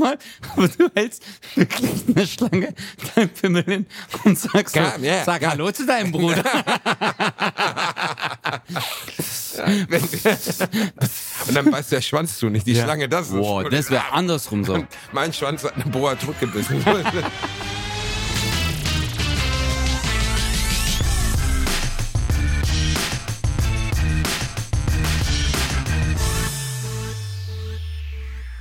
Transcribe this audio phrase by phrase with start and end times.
[0.00, 0.18] manchmal,
[0.56, 1.22] aber du hältst
[1.54, 2.74] wirklich eine Schlange
[3.14, 3.86] dein Pimmel hin
[4.24, 5.50] und sagst so, Ja, sag ja.
[5.50, 6.42] Hallo zu deinem Bruder.
[11.46, 13.08] Und dann beißt der Schwanz zu, nicht die Schlange.
[13.08, 14.84] Das ist Boah, das wäre andersrum so.
[15.12, 16.82] Mein Schwanz hat eine Boa zurückgebissen.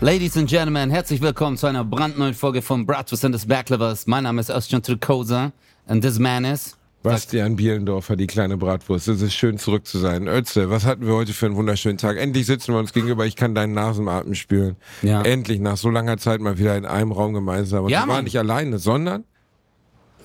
[0.02, 4.08] Ladies and Gentlemen, herzlich willkommen zu einer brandneuen Folge von Bratwurst and the Backlevers.
[4.08, 5.52] Mein Name ist Özcan Trikosa
[5.88, 6.78] and this man is...
[7.04, 9.10] Bastian Bielendorfer, die kleine Bratwurst.
[9.10, 10.30] Es ist schön zurück zu sein.
[10.30, 12.16] Ötze, was hatten wir heute für einen wunderschönen Tag?
[12.16, 13.26] Endlich sitzen wir uns gegenüber.
[13.26, 14.78] Ich kann deinen Nasenatem spüren.
[15.02, 15.22] Ja.
[15.22, 17.84] Endlich nach so langer Zeit mal wieder in einem Raum gemeinsam.
[17.84, 19.26] Und Ja, wir waren nicht alleine, sondern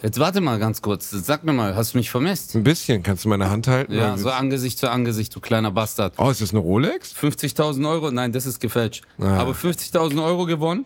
[0.05, 1.09] Jetzt warte mal ganz kurz.
[1.09, 2.55] Sag mir mal, hast du mich vermisst?
[2.55, 3.03] ein bisschen.
[3.03, 3.95] Kannst du meine Hand halten?
[3.95, 6.13] Ja, so Angesicht zu Angesicht, du kleiner Bastard.
[6.19, 7.15] Oh, ist das eine Rolex?
[7.15, 9.03] 50.000 Euro, nein, das ist gefälscht.
[9.19, 9.39] Ah.
[9.39, 10.85] Aber 50.000 Euro gewonnen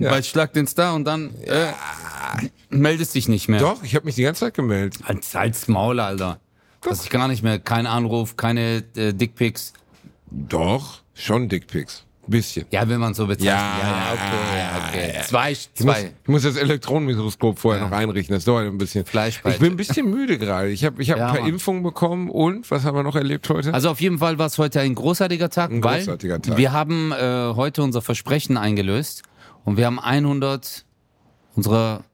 [0.00, 0.10] Ja.
[0.10, 1.72] bei Schlag den Star und dann äh,
[2.68, 3.60] meldest dich nicht mehr.
[3.60, 4.98] Doch, ich habe mich die ganze Zeit gemeldet.
[5.04, 6.40] Als, als Maul, Alter.
[6.80, 7.60] Das ich gar nicht mehr.
[7.60, 9.72] Kein Anruf, keine äh, Dickpics.
[10.32, 12.02] Doch, schon Dickpics.
[12.28, 12.66] Bisschen.
[12.70, 13.52] Ja, wenn man so bezeichnet.
[13.52, 15.24] Ja, ja, okay, ja, okay.
[15.26, 17.88] Zwei, Ich muss, ich muss das Elektronenmikroskop vorher Ja.
[17.88, 18.34] noch einrichten.
[18.34, 19.04] Das dauert ein bisschen.
[19.04, 20.68] Ich bin ein bisschen müde gerade.
[20.70, 21.50] Ich habe ich hab Ja, ein paar Mann.
[21.50, 22.30] Impfungen bekommen.
[22.30, 23.74] Und, was haben wir noch erlebt heute?
[23.74, 26.56] Also auf jeden Fall war es heute ein großartiger Tag, Ein weil großartiger Tag.
[26.56, 29.22] wir haben äh, heute unser Versprechen eingelöst
[29.64, 30.84] und wir haben 100
[31.56, 32.04] unserer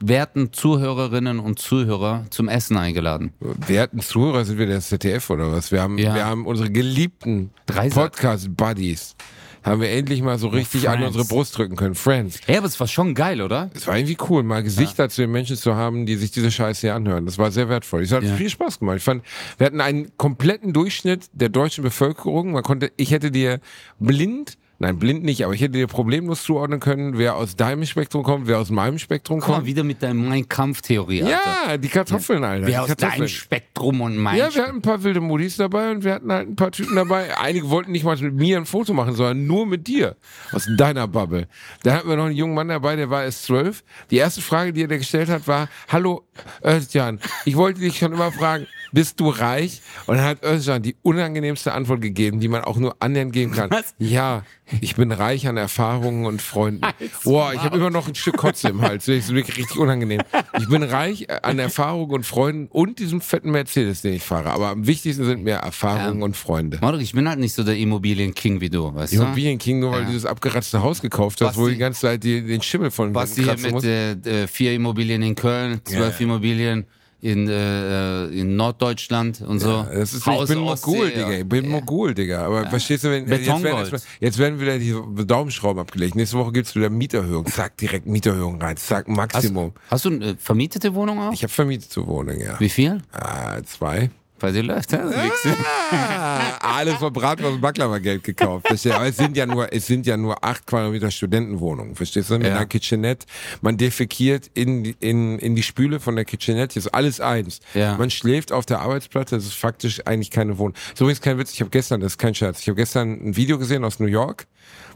[0.00, 3.32] werten Zuhörerinnen und Zuhörer zum Essen eingeladen.
[3.40, 5.72] werten Zuhörer sind wir der ZDF oder was?
[5.72, 6.14] Wir haben, Ja.
[6.14, 7.50] wir haben unsere geliebten.
[7.66, 9.16] Podcast-Buddies.
[9.64, 11.94] Haben wir endlich mal so richtig an unsere Brust drücken können.
[11.94, 12.38] Friends.
[12.46, 13.70] Ja, aber es war schon geil, oder?
[13.74, 16.82] Es war irgendwie cool, mal Gesichter zu den Menschen zu haben, die sich diese Scheiße
[16.82, 17.24] hier anhören.
[17.24, 18.02] Das war sehr wertvoll.
[18.02, 18.34] Es hat Ja.
[18.36, 18.98] viel Spaß gemacht.
[18.98, 19.24] Ich fand,
[19.56, 22.52] wir hatten einen kompletten Durchschnitt der deutschen Bevölkerung.
[22.52, 23.58] Man konnte, ich hätte dir
[23.98, 28.22] blind, nein, blind nicht, aber ich hätte dir problemlos zuordnen können, wer aus deinem Spektrum
[28.22, 29.66] kommt, wer aus meinem Spektrum mal, kommt.
[29.66, 31.22] wieder mit deiner Mein Kampf-Theorie.
[31.22, 32.66] Ja, die Kartoffeln, Alter.
[32.66, 36.04] Wer aus deinem Spektrum und mein Ja, wir hatten ein paar wilde Modis dabei und
[36.04, 37.36] wir hatten halt ein paar Typen dabei.
[37.38, 40.16] Einige wollten nicht mal mit mir ein Foto machen, sondern nur mit dir.
[40.52, 41.48] Aus deiner Bubble.
[41.82, 43.82] Da hatten wir noch einen jungen Mann dabei, der war erst zwölf.
[44.10, 46.26] Die erste Frage, die er dir gestellt hat, war, hallo
[46.64, 49.82] Özcan, ich wollte dich schon immer fragen, bist du reich?
[50.06, 53.70] Und dann hat Özcan die unangenehmste Antwort gegeben, die man auch nur annähernd geben kann.
[53.70, 53.94] Was?
[53.98, 54.44] Ja,
[54.80, 56.80] ich bin reich an Erfahrungen und Freunden.
[57.24, 59.06] Boah, ich habe immer noch ein Stück Kotze im Hals.
[59.06, 60.22] Das ist wirklich richtig unangenehm.
[60.58, 64.50] Ich bin reich an Erfahrungen und Freunden und diesem fetten Mercedes, den ich fahre.
[64.50, 66.24] Aber am wichtigsten sind mir Erfahrungen Ja.
[66.24, 66.78] und Freunde.
[66.80, 69.16] Mordok, ich bin halt nicht so der Immobilien-King wie du, weißt du?
[69.22, 70.04] Immobilien King, nur weil Ja.
[70.06, 72.62] du dieses abgeratzte Haus gekauft hast, Was wo du die- die ganze Zeit die, den
[72.62, 74.12] Schimmel von Was kratzen mit äh,
[74.44, 76.24] äh, vier Immobilien in Köln, zwölf Ja.
[76.24, 76.86] Immobilien
[77.24, 79.82] in, äh, äh, in Norddeutschland und so.
[79.90, 81.14] Das ist, ich bin Ostsee, Mogul, ja.
[81.26, 81.30] Digga.
[81.38, 82.44] Ich bin Mogul, Digga.
[82.44, 84.94] Aber verstehst du, wenn, jetzt werden, erstmal- jetzt werden wieder die
[85.26, 86.16] Daumenschrauben abgelegt.
[86.16, 87.46] Nächste Woche gibt's wieder Mieterhöhung.
[87.46, 88.76] Zack, direkt Mieterhöhung rein.
[88.76, 89.72] Zack, Hast, Maximum.
[89.90, 91.32] hast du eine äh, vermietete Wohnung auch?
[91.32, 92.60] Ich habe vermietet zur Wohnung, ja.
[92.60, 92.98] Wie viel?
[93.12, 94.10] Ah, zwei.
[94.44, 94.92] Bei dir läuft?
[94.92, 95.56] Wichse.
[95.90, 98.66] Ah, alles von Bratwurst und Baklava Geld gekauft.
[98.68, 101.94] Aber es sind ja nur, es sind ja nur acht Quadratmeter Studentenwohnungen.
[101.94, 102.34] Verstehst du?
[102.38, 102.56] Mit Ja.
[102.56, 103.26] einer Kitchenette.
[103.62, 106.78] Man defekiert in, die- in, in die Spüle von der Kitchenette.
[106.78, 107.60] Ist alles eins.
[107.72, 107.96] Ja.
[107.96, 109.34] Man schläft auf der Arbeitsplatte.
[109.36, 110.74] Das ist faktisch eigentlich keine Wohnung.
[110.92, 111.52] Ist übrigens kein Witz.
[111.52, 112.60] Ich habe gestern, das ist kein Scherz.
[112.60, 114.46] Ich habe gestern ein Video gesehen aus New York.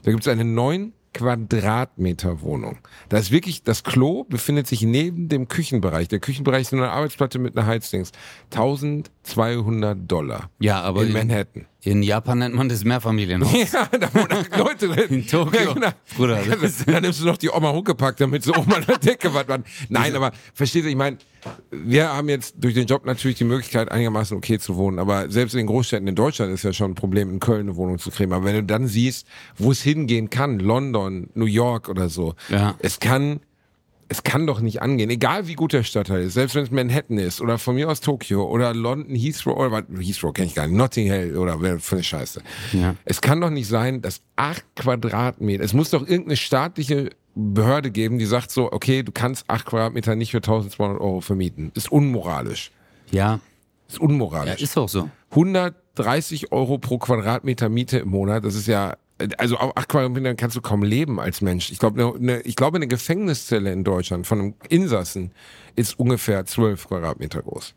[0.02, 2.78] Da gibt es eine neun Quadratmeter Wohnung.
[3.08, 6.06] Da ist wirklich, das Klo befindet sich neben dem Küchenbereich.
[6.06, 8.12] Der Küchenbereich ist nur eine Arbeitsplatte mit einer Heizdings.
[8.52, 10.50] 1200 Dollar.
[10.60, 11.66] Ja, aber in in, Manhattan.
[11.82, 13.52] In Japan nennt man das Mehrfamilienhaus.
[13.72, 15.08] Ja, da wohnen Leute drin.
[15.20, 15.60] In Tokio.
[15.60, 15.88] Ja, genau.
[16.16, 16.40] Bruder,
[16.86, 19.64] dann nimmst du noch die Oma hochgepackt, damit sie oben an der Decke was machen.
[19.88, 21.18] Nein, aber versteht ihr, ich meine,
[21.70, 24.98] wir haben jetzt durch den Job natürlich die Möglichkeit, einigermaßen okay zu wohnen.
[24.98, 27.76] Aber selbst in den Großstädten in Deutschland ist ja schon ein Problem, in Köln eine
[27.76, 28.32] Wohnung zu kriegen.
[28.32, 32.74] Aber wenn du dann siehst, wo es hingehen kann, London, New York oder so, Ja.
[32.80, 33.40] es kann
[34.08, 37.18] es kann doch nicht angehen, egal wie gut der Stadtteil ist, selbst wenn es Manhattan
[37.18, 40.66] ist oder von mir aus Tokio oder London, Heathrow oder was, Heathrow kenne ich gar
[40.66, 42.40] nicht, Notting Hill oder wer für eine Scheiße.
[42.72, 42.94] Ja.
[43.04, 48.18] Es kann doch nicht sein, dass acht Quadratmeter, es muss doch irgendeine staatliche Behörde geben,
[48.18, 51.70] die sagt so, okay, du kannst acht Quadratmeter nicht für 1200 Euro vermieten.
[51.74, 52.72] Ist unmoralisch.
[53.10, 53.40] Ja,
[53.88, 54.60] Ist ja, unmoralisch.
[54.60, 55.08] ist auch so.
[55.30, 58.96] 130 Euro pro Quadratmeter Miete im Monat, das ist ja,
[59.38, 61.70] also acht Quadratmeter kannst du kaum leben als Mensch.
[61.70, 65.32] Ich glaube, eine, eine, ich glaube, eine Gefängniszelle in Deutschland von einem Insassen
[65.76, 67.74] ist ungefähr 12 Quadratmeter groß.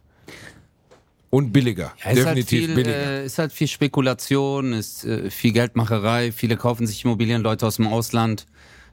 [1.29, 1.93] Und billiger.
[1.99, 3.21] Ja, halt Definitiv viel, billiger.
[3.21, 7.77] äh, ist halt viel Spekulation, ist äh, viel Geldmacherei, viele kaufen sich Immobilien, Leute aus
[7.77, 8.45] dem Ausland.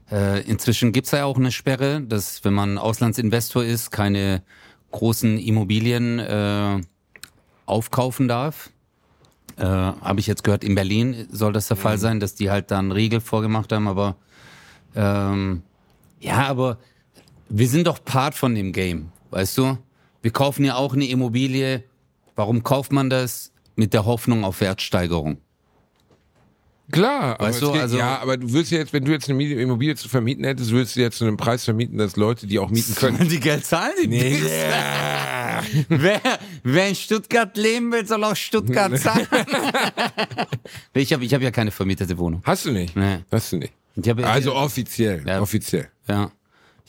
[0.09, 4.41] Äh, inzwischen gibt's ja auch eine Sperre, dass wenn man Auslandsinvestor ist, keine
[4.91, 6.87] großen Immobilien
[7.67, 8.71] aufkaufen darf.
[9.59, 12.71] Äh, Habe ich jetzt gehört, in Berlin soll das der Fall sein, dass die halt
[12.71, 14.15] dann Riegel vorgemacht haben, aber
[14.95, 15.61] Ähm,
[16.19, 16.79] ja, aber
[17.49, 19.77] wir sind doch Part von dem Game, weißt du?
[20.21, 21.83] Wir kaufen ja auch eine Immobilie.
[22.35, 23.51] Warum kauft man das?
[23.75, 25.37] Mit der Hoffnung auf Wertsteigerung.
[26.91, 29.11] Klar, aber Weißt es du, geht, also- ja, aber du würdest ja jetzt, wenn du
[29.11, 32.47] jetzt eine Immobilie zu vermieten hättest, würdest du jetzt zu einem Preis vermieten, dass Leute,
[32.47, 33.27] die auch mieten können.
[33.29, 34.39] Die Geld zahlen, die Nee.
[35.89, 36.21] wer,
[36.63, 39.27] wer in Stuttgart leben will, soll auch Stuttgart zahlen.
[40.93, 42.41] ich habe ich hab ja keine vermietete Wohnung.
[42.45, 42.95] Hast du nicht?
[42.95, 43.19] Nee.
[43.31, 43.73] Hast du nicht.
[44.23, 45.41] Also offiziell, Ja.
[45.41, 45.89] offiziell.
[46.07, 46.31] ja.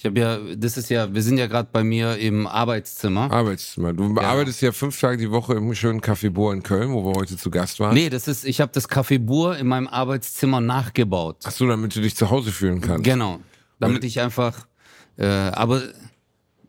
[0.00, 3.30] Ich habe ja, das ist ja, wir sind ja gerade bei mir im Arbeitszimmer.
[3.30, 3.92] Arbeitszimmer.
[3.92, 7.12] Du arbeitest ja fünf Tage die Woche im schönen Café Bohr in Köln, wo wir
[7.20, 7.92] heute zu Gast waren.
[7.92, 11.40] Nee, das ist, ich habe das Café Bur in meinem Arbeitszimmer nachgebaut.
[11.44, 13.04] Ach so, damit du dich zu Hause fühlen kannst.
[13.04, 13.40] Genau.
[13.78, 14.66] Damit ich einfach,
[15.18, 15.82] äh, aber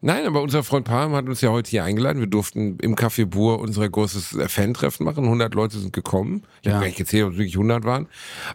[0.03, 2.19] Nein, aber unser Freund Palm hat uns ja heute hier eingeladen.
[2.19, 5.25] Wir durften im Café Bur unser großes äh, Fan-Treffen machen.
[5.25, 6.41] 100 Leute sind gekommen.
[6.61, 6.73] Ich Ja.
[6.73, 8.07] habe gar nicht gezählt, ob es wirklich 100 waren.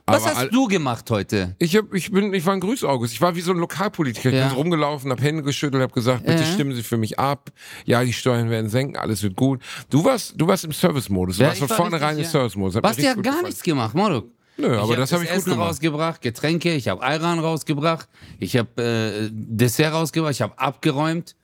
[0.06, 1.54] was Aber hast all- du gemacht heute?
[1.60, 3.12] ich, hab, ich, bin, ich war ein Grüßaugus.
[3.12, 4.30] Ich war wie so ein Lokalpolitiker.
[4.30, 4.42] Ich Ja.
[4.46, 6.46] bin so rumgelaufen, hab Hände geschüttelt, hab gesagt, bitte Ja.
[6.52, 7.50] stimmen Sie für mich ab.
[7.84, 9.62] Ja, die Steuern werden senken, alles wird gut.
[9.88, 11.38] Du warst, du warst im Service-Modus.
[11.38, 12.24] Du warst ich von war vornherein im.
[12.24, 12.74] Service-Modus.
[12.74, 13.44] Du hast ja gar gefallen.
[13.44, 14.35] nichts gemacht, Moruk.
[14.56, 15.68] Nö, aber ich das habe ich gut Essen gemacht.
[15.68, 18.08] rausgebracht, Getränke, ich habe Ayran rausgebracht,
[18.38, 21.36] ich habe äh, Dessert rausgebracht, ich habe abgeräumt,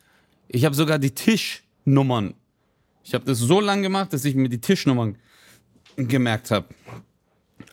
[0.49, 2.35] ich habe sogar die Tischnummern.
[3.05, 5.17] Ich habe das so lang gemacht, dass ich mir die Tischnummern
[5.97, 6.67] gemerkt habe.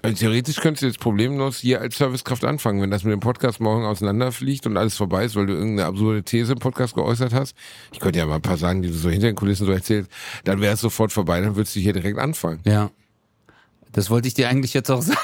[0.01, 3.59] Also theoretisch könntest du jetzt problemlos hier als Servicekraft anfangen, wenn das mit dem Podcast
[3.59, 7.55] morgen auseinanderfliegt und alles vorbei ist, weil du irgendeine absurde These im Podcast geäußert hast.
[7.91, 10.09] Ich könnte ja mal ein paar sagen, die du so hinter den Kulissen so erzählst.
[10.45, 12.61] Dann wäre es sofort vorbei, dann würdest du hier direkt anfangen.
[12.65, 12.91] Ja.
[13.91, 15.19] Das wollte ich dir eigentlich jetzt auch sagen.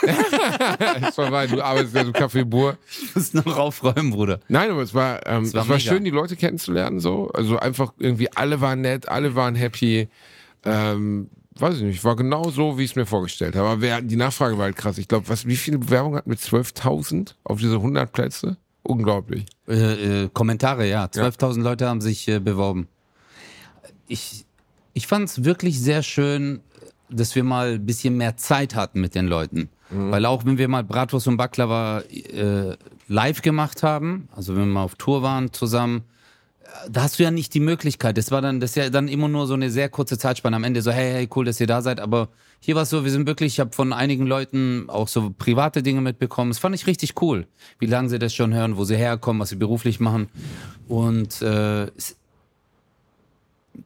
[0.79, 2.77] Es ist vorbei, du arbeitest ja im Café Bur.
[2.89, 4.39] Ich muss noch aufräumen, Bruder.
[4.47, 5.91] Nein, aber es war, ähm, es war war, mega.
[5.91, 7.29] schön, die Leute kennenzulernen, so.
[7.29, 10.09] Also einfach irgendwie, alle waren nett, alle waren happy.
[10.63, 13.69] Ähm, weiß ich nicht, war genau so, wie ich es mir vorgestellt habe.
[13.69, 14.97] Aber wer, die Nachfrage war halt krass.
[14.97, 16.37] Ich glaube, was, wie viele Bewerbungen hatten wir?
[16.37, 18.57] 12.000 auf diese 100 Plätze?
[18.83, 19.45] Unglaublich.
[19.67, 21.05] Äh, äh, Kommentare, ja.
[21.05, 22.87] 12.000 Leute haben sich äh, beworben.
[24.07, 24.45] Ich,
[24.93, 26.61] ich fand es wirklich sehr schön,
[27.09, 29.69] dass wir mal ein bisschen mehr Zeit hatten mit den Leuten.
[29.89, 32.75] Weil auch wenn wir mal Bratwurst und Baklava äh,
[33.07, 36.03] live gemacht haben, also wenn wir mal auf Tour waren zusammen,
[36.89, 38.17] da hast du ja nicht die Möglichkeit.
[38.17, 40.55] Das war dann, das ist ja dann immer nur so eine sehr kurze Zeitspanne.
[40.55, 41.99] Am Ende so, hey, hey, cool, dass ihr da seid.
[41.99, 42.29] Aber
[42.59, 45.83] hier war es so, wir sind wirklich, ich habe von einigen Leuten auch so private
[45.83, 46.51] Dinge mitbekommen.
[46.51, 47.47] Das fand ich richtig cool,
[47.79, 50.29] wie lange sie das schon hören, wo sie herkommen, was sie beruflich machen.
[50.87, 52.17] Und äh, es,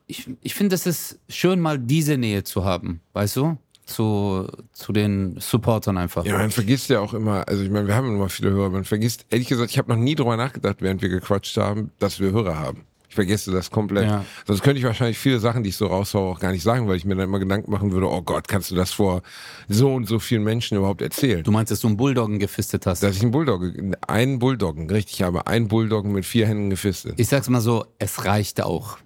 [0.07, 3.57] ich, ich finde, es ist schön, mal diese Nähe zu haben, weißt du?
[3.85, 6.23] Zu, zu den Supportern einfach.
[6.23, 8.83] Ja, man vergisst ja auch immer, also ich meine, wir haben immer viele Hörer, man
[8.83, 12.31] vergisst, ehrlich gesagt, ich habe noch nie drüber nachgedacht, während wir gequatscht haben, dass wir
[12.31, 12.85] Hörer haben.
[13.09, 14.05] Ich vergesse das komplett.
[14.05, 14.23] Ja.
[14.45, 16.95] Sonst könnte ich wahrscheinlich viele Sachen, die ich so raushaue, auch gar nicht sagen, weil
[16.95, 19.23] ich mir dann immer Gedanken machen würde, oh Gott, kannst du das vor
[19.67, 21.43] so und so vielen Menschen überhaupt erzählen?
[21.43, 23.01] Du meinst, dass du einen Bulldoggen gefistet hast?
[23.01, 27.15] Dass ich einen Bulldoggen, einen Bulldoggen, richtig, ich habe einen Bulldoggen mit vier Händen gefistet.
[27.17, 28.99] ich sag's mal so, es reicht auch.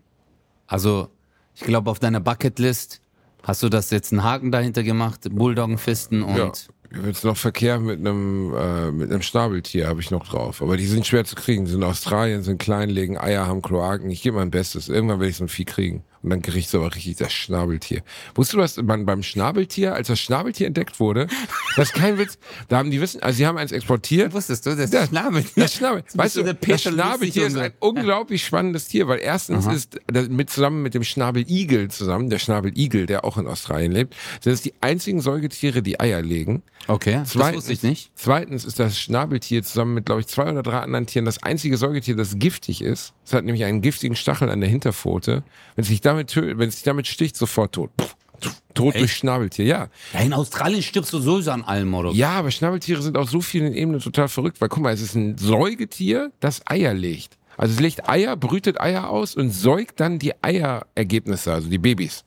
[0.73, 1.09] Also,
[1.53, 2.99] ich glaube, auf deiner Bucketlist
[3.43, 6.51] hast du das jetzt einen Haken dahinter gemacht, Bulldoggenfisten und Ja.
[7.05, 10.85] Jetzt noch Verkehr mit einem äh, mit einem Schnabeltier habe ich noch drauf, aber die
[10.85, 11.65] sind schwer zu kriegen.
[11.65, 14.09] Die sind in Australien, sind klein, legen Eier, haben Kloaken.
[14.09, 14.89] Ich gebe mein Bestes.
[14.89, 18.01] Irgendwann werde ich so ein Vieh kriegen und dann kriegst du aber richtig das Schnabeltier.
[18.35, 21.27] Wusstest du, dass man beim Schnabeltier, als das Schnabeltier entdeckt wurde,
[21.75, 22.37] das ist kein Witz,
[22.69, 24.33] da haben die wissen, also sie haben eins exportiert.
[24.33, 25.43] Wusstest du, das Das- Schnabel.
[25.55, 26.01] Das Schnabel.
[26.03, 30.50] bist Weißt du das Schnabeltier ist ein unglaublich spannendes Tier, weil erstens ist das mit
[30.50, 34.74] zusammen mit dem Schnabeligel zusammen, der Schnabeligel, der auch in Australien lebt, sind es die
[34.81, 36.63] einzigen Säugetiere, die Eier legen.
[36.88, 38.12] Okay, das Zweitens, wusste ich nicht.
[38.15, 41.77] Zweitens ist das Schnabeltier zusammen mit, glaube ich, zwei oder drei anderen Tieren das einzige
[41.77, 43.13] Säugetier, das giftig ist.
[43.25, 45.43] Es hat nämlich einen giftigen Stachel an der Hinterpfote.
[45.75, 47.91] Wenn es sich damit, wenn es sich damit sticht, sofort tot.
[48.00, 48.15] Pff,
[48.74, 49.88] Tot durch Schnabeltier, ja.
[50.13, 52.12] Ja, in Australien stirbst du sowieso an allem, oder?
[52.12, 55.15] Ja, aber Schnabeltiere sind auf so vielen Ebenen total verrückt, weil guck mal, es ist
[55.15, 57.38] ein Säugetier, das Eier legt.
[57.55, 62.25] Also es legt Eier, brütet Eier aus und säugt dann die Eierergebnisse, also die Babys.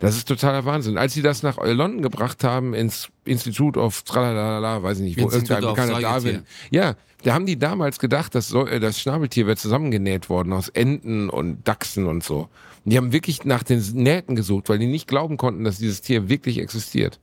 [0.00, 0.96] Das ist totaler Wahnsinn.
[0.96, 5.24] Als sie das nach London gebracht haben, ins Institute of Tralalala, weiß ich nicht, wo
[5.24, 6.00] Institute irgendein bekannter.
[6.00, 6.42] Darwin.
[6.70, 10.70] Ja, da haben die damals gedacht, dass so, äh, das Schnabeltier wird zusammengenäht worden aus
[10.70, 12.48] Enten und Dachsen und so.
[12.84, 16.28] Die haben wirklich nach den Nähten gesucht, weil die nicht glauben konnten, dass dieses Tier
[16.28, 17.20] wirklich existiert.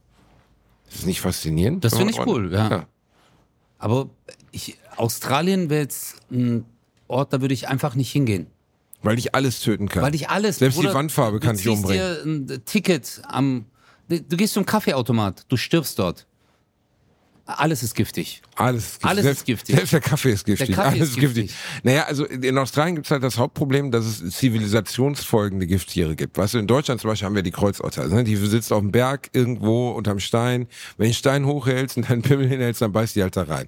[0.85, 1.83] Das ist nicht faszinierend?
[1.83, 2.69] Das finde ich cool, ja.
[2.69, 2.87] ja.
[3.77, 4.09] Aber
[4.51, 6.65] ich, Australien wäre jetzt ein
[7.07, 8.47] Ort, da würde ich einfach nicht hingehen.
[9.01, 10.03] Weil ich alles töten kann.
[10.03, 10.57] Weil ich alles.
[10.57, 12.47] Selbst die Wandfarbe kann du ich umbringen.
[12.47, 13.65] dir ein Ticket am.
[14.07, 16.25] Du gehst zum Kaffeeautomat, du stirbst dort.
[17.57, 18.41] Alles ist giftig.
[18.55, 19.09] Alles ist giftig.
[19.09, 19.75] Alles selbst, ist giftig.
[19.75, 20.67] Selbst der Kaffee ist giftig.
[20.67, 21.51] Der Kaffee Alles ist giftig.
[21.83, 26.37] Naja, also in Australien gibt es halt das Hauptproblem, dass es zivilisationsfolgende Gifttiere gibt.
[26.37, 28.07] Weißt du, in Deutschland zum Beispiel haben wir die Kreuzotter.
[28.07, 28.23] Ne?
[28.23, 30.67] Die sitzt auf dem Berg irgendwo unterm Stein.
[30.97, 33.67] Wenn du den Stein hochhältst und deinen Pimmel hinhältst, dann beißt die halt da rein.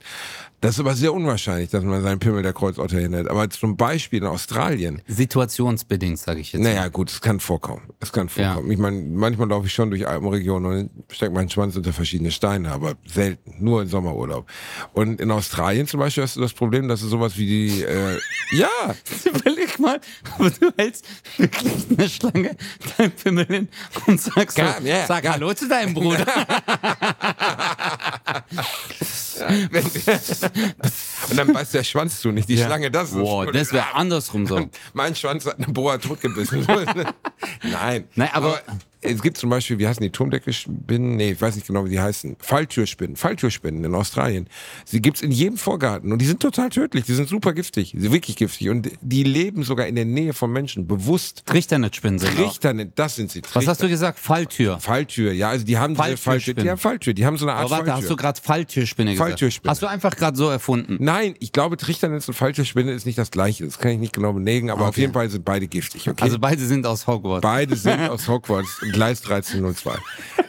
[0.61, 3.27] Das ist aber sehr unwahrscheinlich, dass man seinen Pimmel der Kreuzotter hinhält.
[3.27, 5.01] Aber zum Beispiel in Australien.
[5.07, 6.61] Situationsbedingt, sage ich jetzt.
[6.61, 7.81] Naja, gut, es kann vorkommen.
[7.99, 8.67] Es kann vorkommen.
[8.67, 8.73] Ja.
[8.73, 12.71] Ich meine, manchmal laufe ich schon durch Alpenregionen und stecke meinen Schwanz unter verschiedene Steine,
[12.71, 13.55] aber selten.
[13.59, 14.47] Nur im Sommerurlaub.
[14.93, 18.19] Und in Australien zum Beispiel hast du das Problem, dass du sowas wie die, äh,
[18.51, 18.69] ja.
[19.25, 19.99] Überleg mal,
[20.37, 22.55] aber du hältst wirklich eine Schlange
[22.99, 23.67] dein Pimmel hin
[24.05, 25.27] und sagst so, ja, sag.
[25.27, 26.25] Hallo zu deinem Bruder.
[31.29, 32.65] und dann beißt der Schwanz zu, nicht die ja.
[32.65, 33.11] Schlange das.
[33.11, 34.69] Boah, das wäre andersrum so.
[34.93, 36.65] Mein Schwanz hat eine Boa totgebissen.
[37.63, 38.05] Nein.
[38.15, 38.61] Nein, aber, aber
[39.01, 41.15] es gibt zum Beispiel, wie heißen die Turmdeckelspinnen?
[41.15, 42.37] Nee, ich weiß nicht genau, wie die heißen.
[42.39, 43.15] Falltürspinnen.
[43.15, 44.47] Falltürspinnen in Australien.
[44.85, 47.05] Sie gibt's in jedem Vorgarten und die sind total tödlich.
[47.05, 47.93] Die sind super giftig.
[47.95, 51.43] Sie sind wirklich giftig und die leben sogar in der Nähe von Menschen, bewusst.
[51.45, 53.41] Trichternetzspinnen sind Trichternet, das sind sie.
[53.41, 53.59] Trichter.
[53.59, 54.19] Was hast du gesagt?
[54.19, 54.79] Falltür.
[54.79, 56.53] Falltür, ja, also die haben diese Falltür.
[56.53, 58.01] Die haben Falltür, die haben so eine Art Aber warte, Falltür.
[58.03, 59.29] hast du gerade Falltürspinne gesagt?
[59.29, 59.71] Falltürspinne.
[59.71, 60.97] Hast du einfach gerade so erfunden?
[60.99, 63.65] Nein, ich glaube Trichternetz und Falltürspinne ist nicht das gleiche.
[63.65, 64.89] Das kann ich nicht genau belegen, aber okay.
[64.89, 66.23] auf jeden Fall sind beide giftig, okay?
[66.23, 67.41] Also beide sind aus Hogwarts.
[67.41, 68.81] Beide sind aus Hogwarts.
[68.91, 69.97] Gleis 13 002.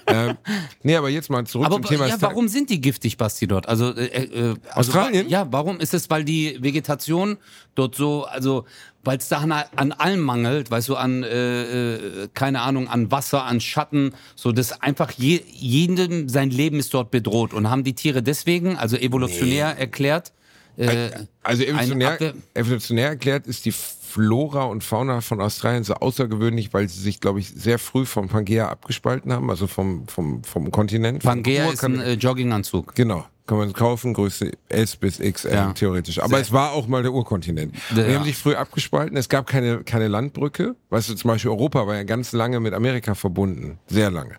[0.07, 0.37] ähm,
[0.83, 2.07] nee, aber jetzt mal zurück aber, zum Thema.
[2.07, 3.69] Ja, warum sind die giftig, Basti, dort?
[3.69, 5.29] Also, äh, äh, also Australien?
[5.29, 7.39] Ja, warum ist es, weil die Vegetation
[7.75, 8.67] dort so, also
[9.05, 13.11] weil es da an, an, allem mangelt, weißt du, an, äh, äh, keine Ahnung, an
[13.11, 17.85] Wasser, an Schatten, so dass einfach je, jedem sein Leben ist dort bedroht und haben
[17.85, 19.81] die Tiere deswegen, also evolutionär nee.
[19.81, 20.33] erklärt,
[20.77, 21.11] äh,
[21.43, 23.73] also evolutionär, evolutionär erklärt ist die
[24.12, 28.28] Flora und Fauna von Australien so außergewöhnlich, weil sie sich, glaube ich, sehr früh vom
[28.28, 31.23] Pangea abgespalten haben, also vom, vom, vom Kontinent.
[31.23, 32.95] Pangea ist ein äh, Jogginganzug.
[32.95, 35.73] Genau kann man kaufen, Größe S bis XL ja.
[35.75, 36.21] theoretisch.
[36.21, 36.41] Aber Sehr.
[36.41, 37.75] es war auch mal der Urkontinent.
[37.95, 38.03] Ja.
[38.03, 39.15] Die haben sich früh abgespalten.
[39.19, 40.75] Es gab keine, keine Landbrücke.
[40.89, 43.79] Weißt du, zum Beispiel Europa war ja ganz lange mit Amerika verbunden.
[43.89, 44.37] Sehr lange.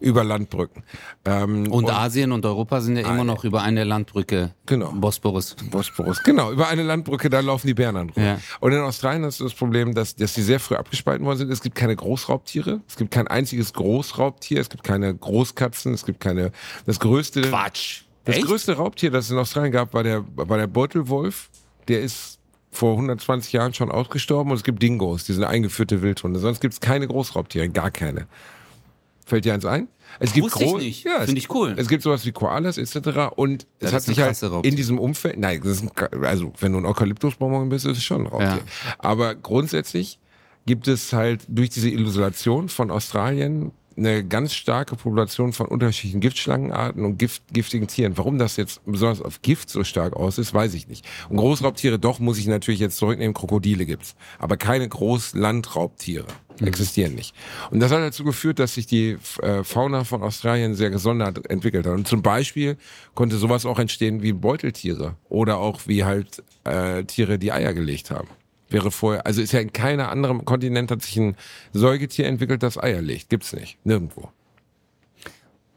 [0.00, 0.82] Über Landbrücken.
[1.24, 4.52] Ähm, und, und, Asien und Europa sind ja immer noch über eine Landbrücke.
[4.66, 4.90] Genau.
[4.90, 5.54] Bosporus.
[5.70, 6.24] Bosporus.
[6.24, 6.50] Genau.
[6.50, 8.12] Über eine Landbrücke, da laufen die Bären an.
[8.16, 8.40] Ja.
[8.58, 11.52] Und in Australien hast du das Problem, dass, dass die sehr früh abgespalten worden sind.
[11.52, 12.80] Es gibt keine Großraubtiere.
[12.88, 14.60] Es gibt kein einziges Großraubtier.
[14.60, 15.94] Es gibt keine Großkatzen.
[15.94, 16.50] Es gibt keine,
[16.84, 17.42] das größte.
[17.42, 18.05] Quatsch.
[18.26, 18.46] Das Echt?
[18.46, 21.48] größte Raubtier, das es in Australien gab, war der, war der Beutelwolf.
[21.88, 22.40] Der ist
[22.72, 26.40] vor 120 Jahren schon ausgestorben und es gibt Dingos, die sind eingeführte Wildhunde.
[26.40, 28.26] Sonst gibt es keine Großraubtiere, gar keine.
[29.24, 29.88] Fällt dir eins ein?
[30.18, 31.04] Es gibt Wusste ich nicht.
[31.04, 31.74] Ja, Finde ich cool.
[31.76, 33.32] Es gibt sowas wie Koalas etc.
[33.34, 35.90] Und es hat sich halt in diesem Umfeld, nein, das ein,
[36.24, 38.48] also wenn du ein Eukalyptusbonbon bist, ist es schon ein Raubtier.
[38.48, 38.94] Ja.
[38.98, 40.18] Aber grundsätzlich
[40.66, 47.04] gibt es halt durch diese Illusion von Australien eine ganz starke Population von unterschiedlichen Giftschlangenarten
[47.04, 48.16] und Gift, giftigen Tieren.
[48.18, 51.06] Warum das jetzt besonders auf Gift so stark aus ist, weiß ich nicht.
[51.28, 53.34] Und Großraubtiere doch muss ich natürlich jetzt zurücknehmen.
[53.34, 56.26] Krokodile gibt's, aber keine Großlandraubtiere
[56.60, 56.66] mhm.
[56.66, 57.34] existieren nicht.
[57.70, 61.86] Und das hat dazu geführt, dass sich die äh, Fauna von Australien sehr gesondert entwickelt
[61.86, 61.94] hat.
[61.94, 62.76] Und zum Beispiel
[63.14, 68.10] konnte sowas auch entstehen wie Beuteltiere oder auch wie halt äh, Tiere, die Eier gelegt
[68.10, 68.28] haben
[68.68, 71.36] wäre vorher, also ist ja in keiner anderen Kontinent hat sich ein
[71.72, 73.28] Säugetier entwickelt, das Eier legt.
[73.28, 73.78] Gibt's nicht.
[73.84, 74.30] Nirgendwo.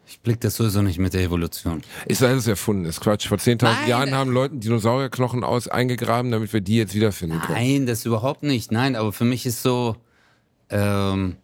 [0.07, 1.83] Ich blick das sowieso nicht mit der Evolution.
[2.07, 3.27] Ist alles erfunden, ist Quatsch.
[3.27, 7.59] Vor 10.000 Jahren haben Leute Dinosaurierknochen aus eingegraben, damit wir die jetzt wiederfinden können.
[7.59, 8.71] Nein, das überhaupt nicht.
[8.71, 9.95] Nein, aber für mich ist so,
[10.71, 11.37] ähm,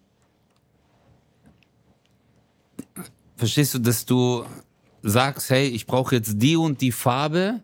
[3.37, 4.45] verstehst du, dass du
[5.03, 7.61] sagst, hey, ich brauche jetzt die und die Farbe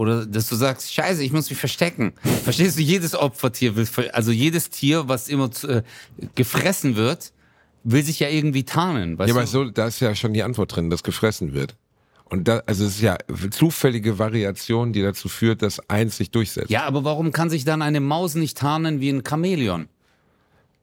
[0.00, 2.14] oder dass du sagst, scheiße, ich muss mich verstecken.
[2.42, 5.82] Verstehst du, jedes Opfertier will, also jedes Tier, was immer äh,
[6.34, 7.34] gefressen wird,
[7.84, 9.18] will sich ja irgendwie tarnen.
[9.18, 11.76] Weißt ja, aber so, da ist ja schon die Antwort drin, dass gefressen wird.
[12.24, 13.18] Und da, also es ist ja
[13.50, 16.70] zufällige Variation, die dazu führt, dass eins sich durchsetzt.
[16.70, 19.90] Ja, aber warum kann sich dann eine Maus nicht tarnen wie ein Chamäleon?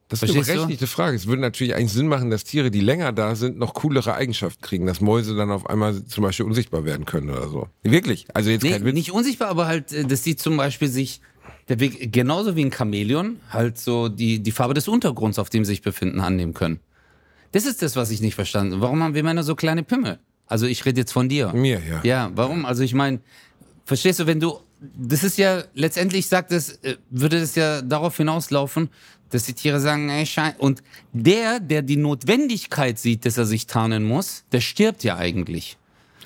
[0.10, 1.18] Das ist eine berechtigte Frage.
[1.18, 4.62] Es würde natürlich eigentlich Sinn machen, dass Tiere, die länger da sind, noch coolere Eigenschaften
[4.62, 7.68] kriegen, dass Mäuse dann auf einmal zum Beispiel unsichtbar werden können oder so.
[7.84, 8.26] Wirklich.
[8.34, 8.94] Also jetzt nee, kein Witz.
[8.94, 11.20] Nicht unsichtbar, aber halt, äh, dass die zum Beispiel sich,
[11.68, 15.66] der Weg, genauso wie ein Chamäleon, halt so die, die Farbe des Untergrunds, auf dem
[15.66, 16.80] sie sich befinden, annehmen können.
[17.52, 18.84] Das ist das, was ich nicht verstanden habe.
[18.84, 20.20] Warum haben wir Männer so kleine Pimmel?
[20.46, 21.52] Also ich rede jetzt von dir.
[21.54, 22.00] Mir, ja.
[22.04, 22.66] Ja, warum?
[22.66, 23.20] Also ich meine,
[23.84, 28.16] verstehst du, wenn du, das ist ja, letztendlich sagt es, äh, würde das ja darauf
[28.16, 28.90] hinauslaufen,
[29.30, 30.54] dass die Tiere sagen, ey, schein.
[30.58, 35.78] Und der, der die Notwendigkeit sieht, dass er sich tarnen muss, der stirbt ja eigentlich.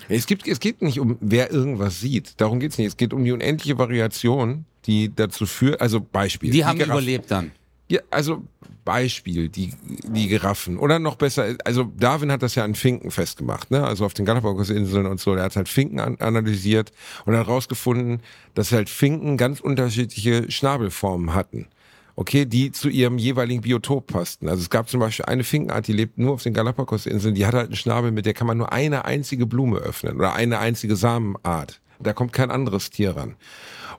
[0.10, 2.39] Es, gibt, es geht nicht um, wer irgendwas sieht.
[2.41, 2.88] Darum geht's nicht.
[2.88, 6.51] Es geht um die unendliche Variation, die dazu führt, also Beispiel.
[6.51, 6.91] Die, die haben Giraffen.
[6.91, 7.51] überlebt dann.
[7.89, 8.43] Ja, also
[8.84, 10.77] Beispiel, die, die Giraffen.
[10.77, 13.86] Oder noch besser, also Darwin hat das ja an Finken festgemacht, ne?
[13.86, 15.34] Also auf den Galapagos-Inseln und so.
[15.34, 16.91] Er hat halt Finken an, analysiert
[17.25, 18.22] und hat herausgefunden,
[18.53, 21.67] dass halt Finken ganz unterschiedliche Schnabelformen hatten
[22.15, 24.50] okay, die zu ihrem jeweiligen Biotop passten.
[24.50, 27.53] Also es gab zum Beispiel eine Finkenart, die lebt nur auf den Galapagos-Inseln, die hat
[27.53, 30.96] halt einen Schnabel, mit der kann man nur eine einzige Blume öffnen oder eine einzige
[30.96, 31.80] Samenart.
[32.00, 33.36] Da kommt kein anderes Tier ran.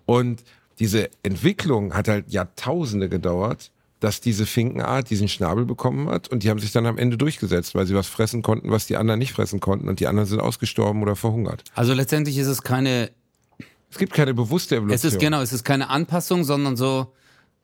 [0.07, 0.43] Und
[0.79, 6.51] diese Entwicklung hat halt Jahrtausende gedauert, dass diese Finkenart diesen Schnabel bekommen hat und die
[6.51, 9.33] haben sich dann am Ende durchgesetzt, weil sie was fressen konnten, was die anderen nicht
[9.33, 11.63] fressen konnten und die anderen sind ausgestorben oder verhungert.
[11.77, 13.13] Also letztendlich ist es keine,
[13.91, 14.97] Es gibt keine bewusste Evolution.
[14.97, 17.13] es ist genau, es ist keine Anpassung, sondern so,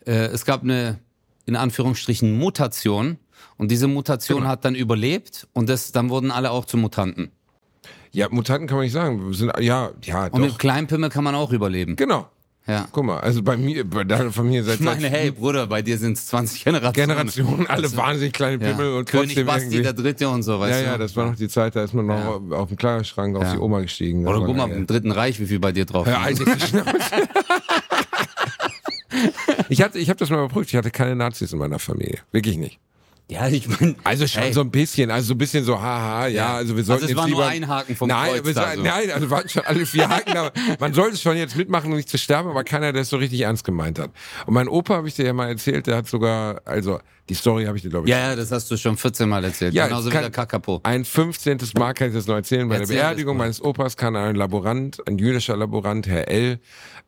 [0.08, 0.98] äh, es gab eine,
[1.46, 3.18] in Anführungsstrichen, Mutation
[3.56, 4.50] und diese Mutation Genau.
[4.50, 7.30] hat dann überlebt und das, dann wurden alle auch zu Mutanten.
[8.10, 9.32] Ja, Mutanten kann man nicht sagen.
[9.34, 10.58] Sind, ja, ja, Und mit doch.
[10.58, 11.94] Kleinpimmel kann man auch überleben.
[11.96, 12.26] Genau.
[12.66, 12.86] Ja.
[12.92, 15.80] Guck mal, also bei mir, bei deiner Familie seit Ich meine, seit hey Bruder, bei
[15.80, 17.08] dir sind es 20 Generationen.
[17.08, 18.72] Generationen, alle Also, wahnsinnig kleine Ja.
[18.72, 19.82] Pimmel und König trotzdem Basti irgendwie.
[19.82, 20.92] der Dritte und so, weißt ja, du?
[20.92, 23.52] ja, das war noch die Zeit, da ist man noch auf dem Kleiderschrank auf Ja.
[23.54, 24.26] die Oma gestiegen.
[24.26, 26.40] Oder guck mal, im Dritten Reich, wie viel bei dir drauf ist.
[26.40, 26.92] jetzt die Schnauze.
[29.68, 30.70] ich hatte, ich habe das mal überprüft.
[30.70, 32.78] Ich hatte keine Nazis in meiner Familie, wirklich nicht.
[33.30, 34.52] Ja, ich meine, Also schon Hey.
[34.54, 36.54] so ein bisschen, also so ein bisschen so, haha, ja, Ja.
[36.54, 38.74] also wir Also sollten es jetzt war nur lieber, ein Haken vom nein, Kreuz da,
[38.74, 38.82] so.
[38.82, 40.50] nein, also waren schon alle vier Haken, aber
[40.80, 43.42] man sollte schon jetzt mitmachen, um nicht zu sterben, aber keiner, der es so richtig
[43.42, 44.12] ernst gemeint hat.
[44.46, 47.66] Und mein Opa, habe ich dir ja mal erzählt, der hat sogar, also die Story
[47.66, 49.74] habe ich dir, glaube ich, ja, ja, das hast du schon 14 Mal erzählt.
[49.74, 50.80] Ja, Genauso es wie kann- der Kakapo.
[50.84, 51.58] Ein 15.
[51.78, 52.66] Mal kann ich das noch erzählen.
[52.66, 56.60] Bei Erzähl der Beerdigung meines Opas kam ein Laborant, ein jüdischer Laborant, Herr L.,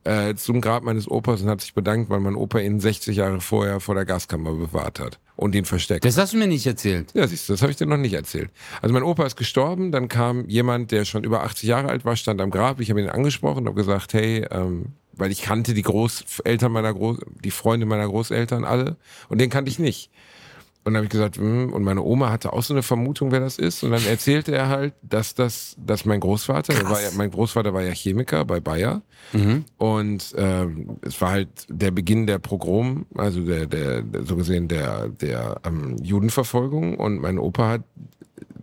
[0.05, 3.41] äh, zum Grab meines Opas und hat sich bedankt, weil mein Opa ihn 60 Jahre
[3.41, 6.05] vorher vor der Gaskammer bewahrt hat und ihn versteckt.
[6.05, 7.13] Das hast du mir nicht erzählt.
[7.15, 8.51] ja, siehst du, das habe ich dir noch nicht erzählt.
[8.83, 12.17] Also mein Opa ist gestorben, dann kam jemand, der schon über 80 Jahre alt war,
[12.17, 12.81] stand am Grab.
[12.81, 16.95] Ich habe ihn angesprochen und habe gesagt, hey, ähm, weil ich kannte die Großeltern meiner
[16.95, 18.97] Groß, die Freunde meiner Großeltern alle
[19.29, 20.11] und den kannte ich nicht.
[20.83, 23.41] Und dann habe ich gesagt, hm, und meine Oma hatte auch so eine Vermutung, wer
[23.41, 23.83] das ist.
[23.83, 27.83] Und dann erzählte er halt, dass das, dass mein Großvater, war ja, mein Großvater war
[27.83, 29.03] ja Chemiker bei Bayer.
[29.77, 34.69] Und ähm, es war halt der Beginn der Pogrom, also der, der, der so gesehen
[34.69, 36.97] der, der ähm, Judenverfolgung.
[36.97, 37.83] Und mein Opa hat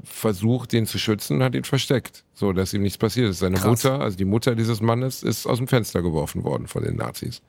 [0.07, 3.39] versucht, den zu schützen und hat ihn versteckt, so dass ihm nichts passiert ist.
[3.39, 3.67] Seine Krass.
[3.83, 7.41] Mutter, also die Mutter dieses Mannes, ist aus dem Fenster geworfen worden von den Nazis.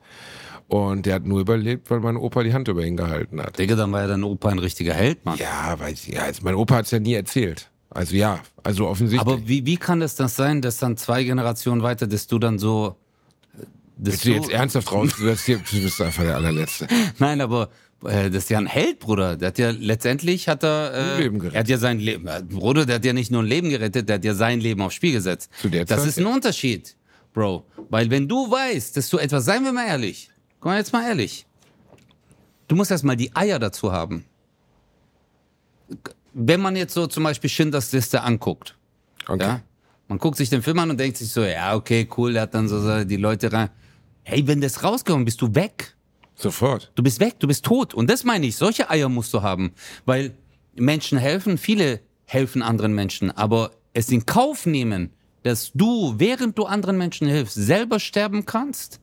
[0.67, 3.57] Und der hat nur überlebt, weil mein Opa die Hand über ihn gehalten hat.
[3.57, 5.37] Digga, dann war ja dein Opa ein richtiger Held, Mann.
[5.39, 7.71] Ja, weiß ich, ja, also mein Opa hat es ja nie erzählt.
[7.89, 9.21] Also ja, also offensichtlich.
[9.21, 12.59] Aber wie, wie kann das das sein, dass dann zwei Generationen weiter, dass du dann
[12.59, 12.97] so.
[13.57, 13.61] äh,
[13.97, 15.09] Dass Willst du jetzt ernsthaft raus?
[15.17, 16.87] Du bist, einfach der allerletzte.
[17.17, 17.69] Nein, aber
[18.01, 19.35] das ist ja ein Held, Bruder.
[19.35, 20.93] Der hat ja letztendlich hat er.
[20.93, 21.55] Äh, Ein Leben gerettet.
[21.55, 22.27] Er hat ja sein Leben.
[22.27, 24.81] äh, Bruder, der hat ja nicht nur ein Leben gerettet, der hat ja sein Leben
[24.81, 25.51] aufs Spiel gesetzt.
[25.61, 26.95] Zu der das Zeit, ist ein Unterschied,
[27.33, 27.65] Bro.
[27.89, 31.05] Weil wenn du weißt, dass du etwas, seien wir mal ehrlich, komm mal jetzt mal
[31.07, 31.45] ehrlich.
[32.67, 34.25] Du musst erst mal die Eier dazu haben.
[36.33, 38.75] Wenn man jetzt so zum Beispiel Schindlers Liste anguckt,
[39.27, 39.43] Okay.
[39.43, 39.61] ja,
[40.07, 42.53] man guckt sich den Film an und denkt sich so, ja, okay, cool, der hat
[42.53, 43.69] dann so so die Leute rein.
[44.23, 45.95] Hey, wenn das rausgekommen, bist du weg.
[46.39, 46.89] Sofort.
[46.95, 47.93] Du bist weg, du bist tot.
[47.93, 49.73] Und das meine ich, solche Eier musst du haben.
[50.05, 50.33] Weil
[50.73, 55.11] Menschen helfen, viele helfen anderen Menschen, aber es in Kauf nehmen,
[55.43, 59.01] dass du, während du anderen Menschen hilfst, selber sterben kannst,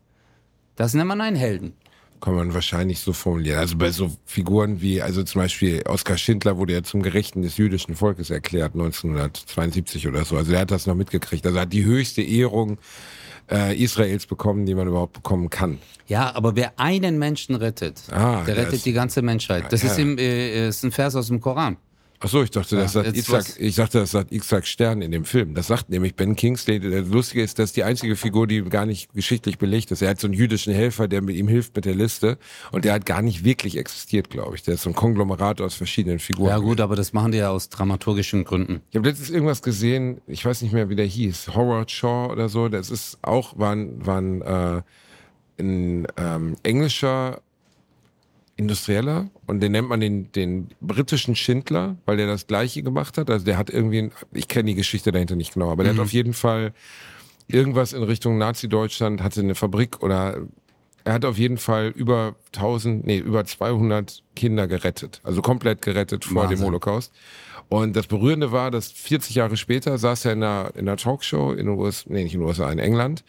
[0.77, 1.75] das nennt man einen Helden.
[2.22, 3.59] Kann man wahrscheinlich so formulieren.
[3.59, 7.59] Also bei so Figuren wie, also zum Beispiel Oskar Schindler wurde ja zum Gerechten des
[7.59, 10.38] jüdischen Volkes erklärt, 1972 oder so.
[10.38, 11.44] Also er hat das noch mitgekriegt.
[11.44, 12.79] Also er hat die höchste Ehrung
[13.51, 15.79] äh, Israels bekommen, die man überhaupt bekommen kann.
[16.07, 19.73] Ja, aber wer einen Menschen rettet, Ah, der rettet die ganze Menschheit.
[19.73, 21.77] Das Ja, ist, im, äh, ist ein Vers aus dem Koran.
[22.20, 25.02] Ach so, ich dachte, das Ja, sagt jetzt Isaac, ich dachte, das sagt Isaac Stern
[25.02, 25.55] in dem Film.
[25.55, 26.81] Das sagt nämlich Ben Kingsley.
[26.81, 30.02] Das Lustige ist, dass die einzige Figur, die gar nicht geschichtlich belegt ist.
[30.02, 32.38] Er hat so einen jüdischen Helfer, der mit ihm hilft mit der Liste.
[32.72, 34.62] Und der hat gar nicht wirklich existiert, glaube ich.
[34.62, 36.48] Der ist so ein Konglomerat aus verschiedenen Figuren.
[36.48, 38.81] Ja gut, aber das machen die ja aus dramaturgischen Gründen.
[38.90, 42.48] Ich habe letztens irgendwas gesehen, ich weiß nicht mehr, wie der hieß, Howard Shaw oder
[42.48, 42.68] so.
[42.68, 44.83] Das ist auch, war ein, war ein, äh,
[45.59, 47.40] ein ähm, englischer
[48.57, 53.29] Industrieller und den nennt man den, den britischen Schindler, weil der das Gleiche gemacht hat.
[53.29, 56.12] Also der hat irgendwie, ich kenne die Geschichte dahinter nicht genau, aber der hat auf
[56.12, 56.73] jeden Fall
[57.49, 60.47] irgendwas in Richtung Nazi-Deutschland, hatte eine Fabrik oder
[61.05, 65.21] er hat auf jeden Fall über 1000, nee, über 200 Kinder gerettet.
[65.23, 66.59] Also komplett gerettet vor Wahnsinn.
[66.59, 67.12] dem Holocaust.
[67.69, 71.53] Und das Berührende war, dass 40 Jahre später saß er in einer, in einer Talkshow
[71.53, 73.23] in den USA, nee, nicht in den USA, in England.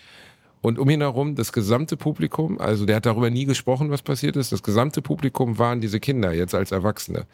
[0.61, 4.35] Und um ihn herum das gesamte Publikum, also der hat darüber nie gesprochen, was passiert
[4.35, 4.51] ist.
[4.51, 7.25] Das gesamte Publikum waren diese Kinder, jetzt als Erwachsene.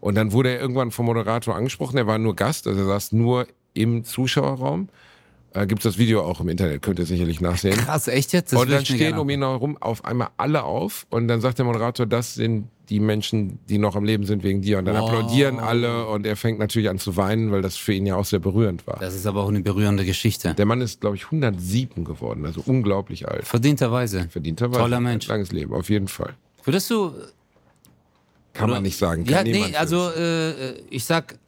[0.00, 3.12] Und dann wurde er irgendwann vom Moderator angesprochen, er war nur Gast, also er saß
[3.12, 4.88] nur im Zuschauerraum.
[5.52, 7.76] Äh, Gibt das Video auch im Internet, könnt ihr sicherlich nachsehen.
[7.76, 8.52] Krass, echt jetzt?
[8.52, 11.66] Das und dann stehen um ihn herum auf einmal alle auf und dann sagt der
[11.66, 14.78] Moderator, das sind die Menschen, die noch am Leben sind wegen dir.
[14.78, 15.08] Und dann Wow.
[15.10, 18.24] applaudieren alle und er fängt natürlich an zu weinen, weil das für ihn ja auch
[18.24, 18.98] sehr berührend war.
[18.98, 20.54] Das ist aber auch eine berührende Geschichte.
[20.54, 23.44] Der Mann ist, glaube ich, 107 geworden, also unglaublich alt.
[23.46, 24.28] Verdienterweise.
[24.28, 24.80] Verdienterweise.
[24.80, 25.26] Toller Mensch.
[25.28, 26.34] Langes Leben, auf jeden Fall.
[26.64, 27.12] Würdest du.
[28.52, 29.24] Kann oder- man nicht sagen.
[29.24, 31.38] Kann Ja, nee, also äh, äh, ich sag,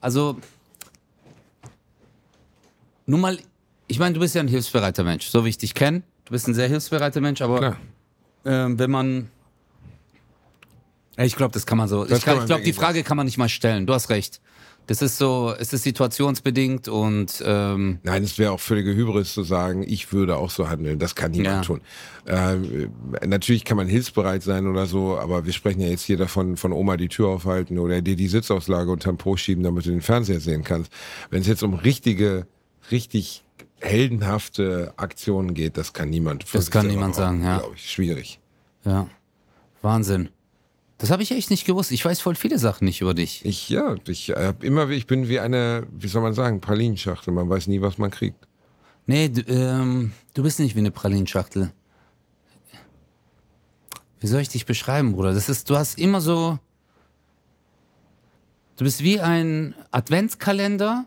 [0.00, 0.36] also
[3.06, 3.38] nur mal
[3.90, 6.02] ich meine, du bist ja ein hilfsbereiter Mensch, so wie ich dich kenne.
[6.26, 7.78] Du bist ein sehr hilfsbereiter Mensch, aber
[8.44, 9.30] ähm, wenn man.
[11.24, 12.04] Ich glaube, das kann man so.
[12.04, 13.86] Das ich ich glaube, die Frage kann man nicht mal stellen.
[13.86, 14.40] Du hast recht.
[14.86, 19.42] Das ist so, es ist situationsbedingt und ähm, Nein, es wäre auch völlige Hybris zu
[19.42, 20.98] sagen, ich würde auch so handeln.
[20.98, 21.60] Das kann niemand Ja.
[21.60, 21.82] tun.
[22.26, 22.90] Ähm,
[23.26, 26.72] natürlich kann man hilfsbereit sein oder so, aber wir sprechen ja jetzt hier davon, von
[26.72, 30.40] Oma die Tür aufhalten oder dir die Sitzauslage unterm Po schieben, damit du den Fernseher
[30.40, 30.90] sehen kannst.
[31.28, 32.46] Wenn es jetzt um richtige,
[32.90, 33.44] richtig
[33.80, 36.46] heldenhafte Aktionen geht, das kann niemand.
[36.54, 37.58] Das kann niemand sagen, ja.
[37.58, 37.90] Glaube ich.
[37.90, 38.40] Schwierig.
[38.86, 39.06] ja,
[39.82, 40.30] Wahnsinn.
[40.98, 41.92] Das habe ich echt nicht gewusst.
[41.92, 43.44] Ich weiß voll viele Sachen nicht über dich.
[43.44, 47.32] Ich, ja, ich hab immer, wie- ich bin wie eine, wie soll man sagen, Pralinschachtel.
[47.32, 48.46] Man weiß nie, was man kriegt.
[49.06, 51.72] Nee, du, ähm, du bist nicht wie eine Pralinschachtel.
[54.20, 55.32] Wie soll ich dich beschreiben, Bruder?
[55.32, 56.58] Das ist, du hast immer so.
[58.76, 61.06] Du bist wie ein Adventskalender,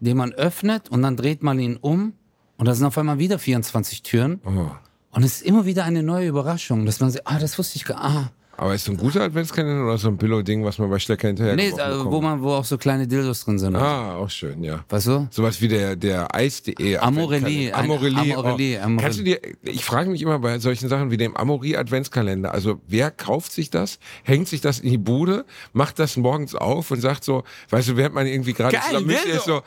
[0.00, 2.12] den man öffnet und dann dreht man ihn um
[2.56, 4.70] und da sind auf einmal wieder 24 Türen Oh.
[5.10, 7.84] und es ist immer wieder eine neue Überraschung, dass man sagt, ah, das wusste ich
[7.84, 8.30] gar ah.
[8.56, 11.56] Aber ist so ein guter Adventskalender oder so ein Billo-Ding, was man bei Stecker hinterher
[11.56, 12.10] Nee, bekommt?
[12.12, 13.76] wo man, wo auch so kleine Dildos drin sind.
[13.76, 14.84] Ah, auch schön, ja.
[14.88, 15.26] Weißt du?
[15.30, 16.96] Sowas wie der, der Eis.de.
[16.98, 18.32] Amorelli, ein Amorelli.
[18.34, 18.96] Amorelli, oh.
[19.00, 22.52] Kannst du dir, ich frage mich immer bei solchen Sachen wie dem Amori Adventskalender.
[22.52, 26.90] Also, wer kauft sich das, hängt sich das in die Bude, macht das morgens auf
[26.90, 29.64] und sagt so, weißt du, während man irgendwie gerade Islamist ist, so, ja,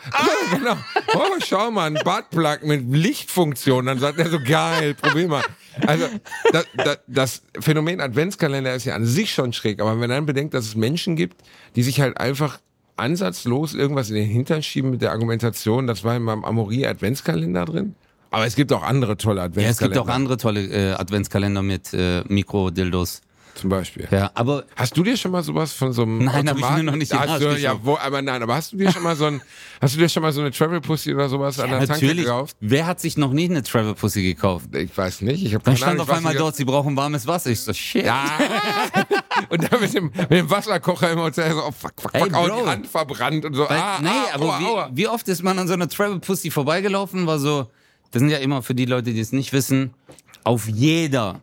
[0.58, 0.78] genau,
[1.14, 3.86] oh, schau mal, ein Buttplug mit Lichtfunktion.
[3.86, 5.44] Dann sagt er so, geil, probier mal.
[5.86, 6.06] Also,
[6.52, 10.26] das, das, das Phänomen Adventskalender ist ja an sich schon schräg, aber wenn man dann
[10.26, 11.38] bedenkt, dass es Menschen gibt,
[11.76, 12.60] die sich halt einfach
[12.96, 17.66] ansatzlos irgendwas in den Hintern schieben mit der Argumentation, das war in meinem Amorie Adventskalender
[17.66, 17.96] drin.
[18.32, 20.00] Aber es gibt auch andere tolle Ja, es Adventskalender.
[20.00, 23.22] gibt auch andere tolle äh, Adventskalender mit äh, Mikrodildos.
[23.58, 24.08] Zum Beispiel.
[24.12, 26.84] Ja, aber Hast du dir schon mal sowas von so einem Nein, hab ich mir
[26.84, 29.26] noch nicht Hast du, ja, wo, aber nein, aber hast du dir schon mal so
[29.26, 29.42] ein,
[29.82, 32.26] hast du dir schon mal so eine Travel Pussy oder sowas an der Tanke natürlich,
[32.26, 32.56] gekauft?
[32.60, 34.76] wer hat sich noch nie eine Travel Pussy gekauft?
[34.76, 37.50] Ich weiß nicht, ich habe Dann stand Ahnung, auf einmal dort, sie brauchen warmes Wasser.
[37.50, 38.06] Ich so, shit.
[38.06, 38.26] Ja.
[39.50, 42.32] und dann mit dem, mit dem Wasserkocher im Hotel so, oh, fuck, fuck, Ey, fuck,
[42.32, 42.62] Bro.
[42.62, 43.68] die Hand verbrannt und so.
[43.68, 44.90] Weil, ah, nee, ah, aber aua, aua.
[44.92, 47.26] wie, wie oft ist man an so einer Travel Pussy vorbeigelaufen?
[47.26, 47.72] War so,
[48.12, 49.96] das sind ja immer für die Leute, die es nicht wissen,
[50.44, 51.42] auf jeder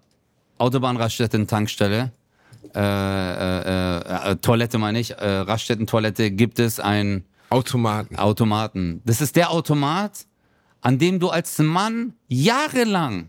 [0.58, 2.12] Autobahnraststätte eine Tankstelle,
[2.74, 8.16] äh, äh, äh, äh, Toilette meine ich, äh, Raststätten-Toilette gibt es ein Automaten.
[8.16, 9.00] Automaten.
[9.04, 10.26] Das ist der Automat,
[10.80, 13.28] an dem du als Mann jahrelang,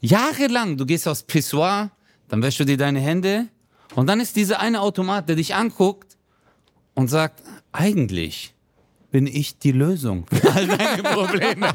[0.00, 1.90] jahrelang, du gehst aufs Pissoir,
[2.28, 3.48] dann wäschst du dir deine Hände
[3.94, 6.16] und dann ist dieser eine Automat, der dich anguckt
[6.94, 7.42] und sagt,
[7.72, 8.54] eigentlich
[9.10, 11.72] bin ich die Lösung für all deine Probleme.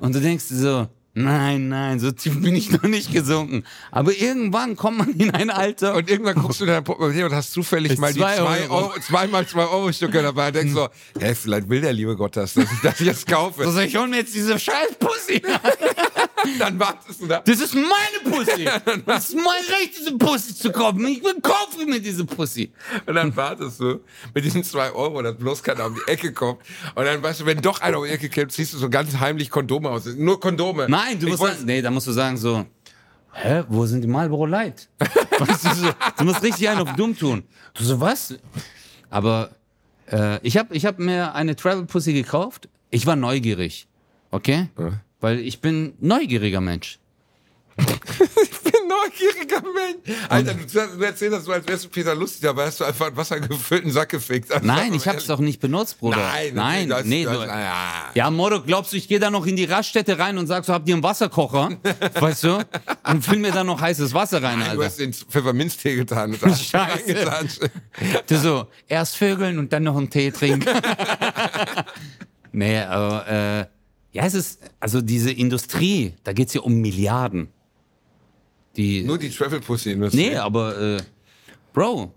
[0.00, 3.64] und du denkst so, nein, nein, so tief bin ich noch nicht gesunken.
[3.90, 7.32] Aber irgendwann kommt man in ein Alter Und irgendwann guckst du in dein Portemonnaie und
[7.32, 8.74] hast zufällig Ist mal die zwei zwei Euro.
[8.74, 12.36] Euro, zweimal zwei Euro Stücke dabei und denkst so, hä, vielleicht will der liebe Gott
[12.36, 13.70] das, dass ich das jetzt kaufe.
[13.70, 15.42] so, ich hol mir jetzt diese scheiß Pussy.
[16.58, 17.40] Dann wartest du da.
[17.40, 18.68] Das ist meine Pussy.
[19.06, 21.06] Das ist mein Recht, diese Pussy zu kaufen.
[21.06, 22.72] Ich will kaufen mir diese Pussy.
[23.06, 24.00] Und dann wartest du
[24.34, 26.60] mit diesen zwei Euro, dass bloß keiner um die Ecke kommt.
[26.94, 29.18] Und dann weißt du, wenn doch einer um die Ecke kommt, ziehst du so ganz
[29.18, 30.06] heimlich Kondome aus.
[30.06, 30.88] Nur Kondome.
[30.88, 32.64] Nein, du Ich musst nee, da musst du sagen so,
[33.32, 34.88] hä, wo sind die Marlboro Light?
[35.38, 37.44] Weißt du, so, du musst richtig einen auf dumm tun.
[37.74, 38.34] Du so, was?
[39.10, 39.50] Aber
[40.10, 42.68] äh, ich habe ich hab mir eine Travel Pussy gekauft.
[42.90, 43.88] Ich war neugierig,
[44.30, 44.68] okay?
[45.24, 46.98] Weil ich bin neugieriger Mensch.
[47.78, 47.86] Ich
[48.60, 50.18] bin neugieriger Mensch.
[50.28, 53.06] Alter, du, du erzählst das so, als wärst du Peter Lustig, dabei hast du einfach
[53.06, 54.52] einen wassergefüllten Sack gefickt.
[54.52, 56.18] Also, Nein, ich hab's doch nicht benutzt, Bruder.
[56.18, 58.10] Nein, nein, das- nee, das- du, ja.
[58.14, 60.74] Ja, Moro, glaubst du, ich gehe da noch in die Raststätte rein und sag so,
[60.74, 61.70] habt ihr einen Wasserkocher?
[62.20, 62.58] weißt du?
[63.04, 64.84] Und füll mir da noch heißes Wasser rein, Du Alter.
[64.84, 66.32] hast den Pfefferminztee getan.
[66.40, 67.70] Das hast du Scheiße.
[68.26, 70.68] Du so, erst Vögeln und dann noch einen Tee trinken.
[72.52, 73.66] nee, aber, äh,
[74.14, 77.48] ja, es ist, also diese Industrie, da geht's ja um Milliarden.
[78.76, 80.30] Die, Nur die Travel Pussy Industrie.
[80.30, 81.02] nee, aber, äh,
[81.72, 82.14] Bro,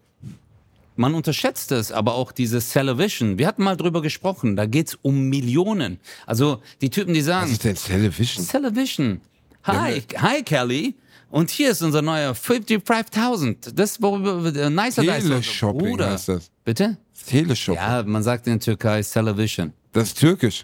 [0.95, 3.39] man unterschätzt es, aber auch diese Television.
[3.39, 5.99] Wir hatten mal drüber gesprochen, da geht's um Millionen.
[6.27, 8.47] Also, die Typen, die Was sagen, ist denn Television?
[8.47, 9.21] Television.
[9.63, 10.95] Hi, hi Kelly.
[11.29, 13.73] Und hier ist unser neuer 55.000.
[13.73, 16.11] Das worüber wir nicer Teleshopping Bruder.
[16.11, 16.51] heißt das.
[16.63, 16.97] Bitte?
[17.27, 17.81] Teleshopping.
[17.81, 19.73] Ja, man sagt in der Türkei Television.
[19.91, 20.63] Das ist türkisch.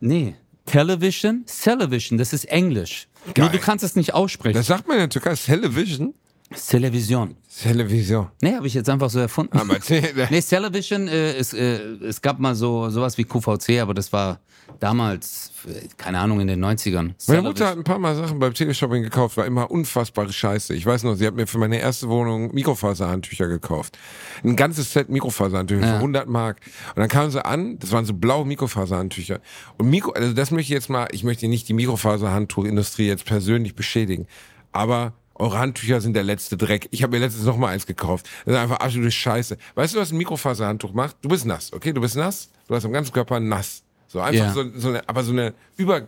[0.00, 0.34] Nee,
[0.66, 3.08] Television, Television, das ist Englisch.
[3.36, 4.56] Nur du kannst es nicht aussprechen.
[4.56, 5.34] Das sagt man in der Türkei.
[5.34, 6.14] Television.
[6.52, 7.36] Television.
[7.62, 8.28] Television.
[8.40, 9.58] Nee, habe ich jetzt einfach so erfunden.
[9.58, 9.78] Aber
[10.30, 14.40] nee, Television, äh, es, äh, es gab mal so sowas wie QVC, aber das war
[14.80, 17.12] damals, äh, keine Ahnung, in den 90ern.
[17.28, 20.74] Meine Mutter hat ein paar Mal Sachen beim Teleshopping gekauft, war immer unfassbare Scheiße.
[20.74, 23.98] Ich weiß noch, sie hat mir für meine erste Wohnung Mikrofaserhandtücher gekauft.
[24.42, 25.92] Ein ganzes Set Mikrofaserhandtücher Ja.
[25.92, 26.60] für 100 Mark.
[26.94, 29.40] Und dann kamen sie an, das waren so blaue Mikrofaserhandtücher.
[29.78, 33.74] Und Mikro, also das möchte ich jetzt mal, ich möchte nicht die Mikrofaserhandtuchindustrie jetzt persönlich
[33.74, 34.26] beschädigen,
[34.72, 36.88] aber eure Handtücher sind der letzte Dreck.
[36.90, 38.28] Ich habe mir letztens noch mal eins gekauft.
[38.44, 39.56] Das ist einfach absolute Scheiße.
[39.74, 41.16] Weißt du, was ein Mikrofaserhandtuch macht?
[41.22, 41.92] Du bist nass, okay?
[41.92, 42.50] Du bist nass.
[42.68, 43.82] Du hast am ganzen Körper nass.
[44.08, 44.52] So einfach Ja.
[44.52, 46.06] so, so eine, aber so eine über,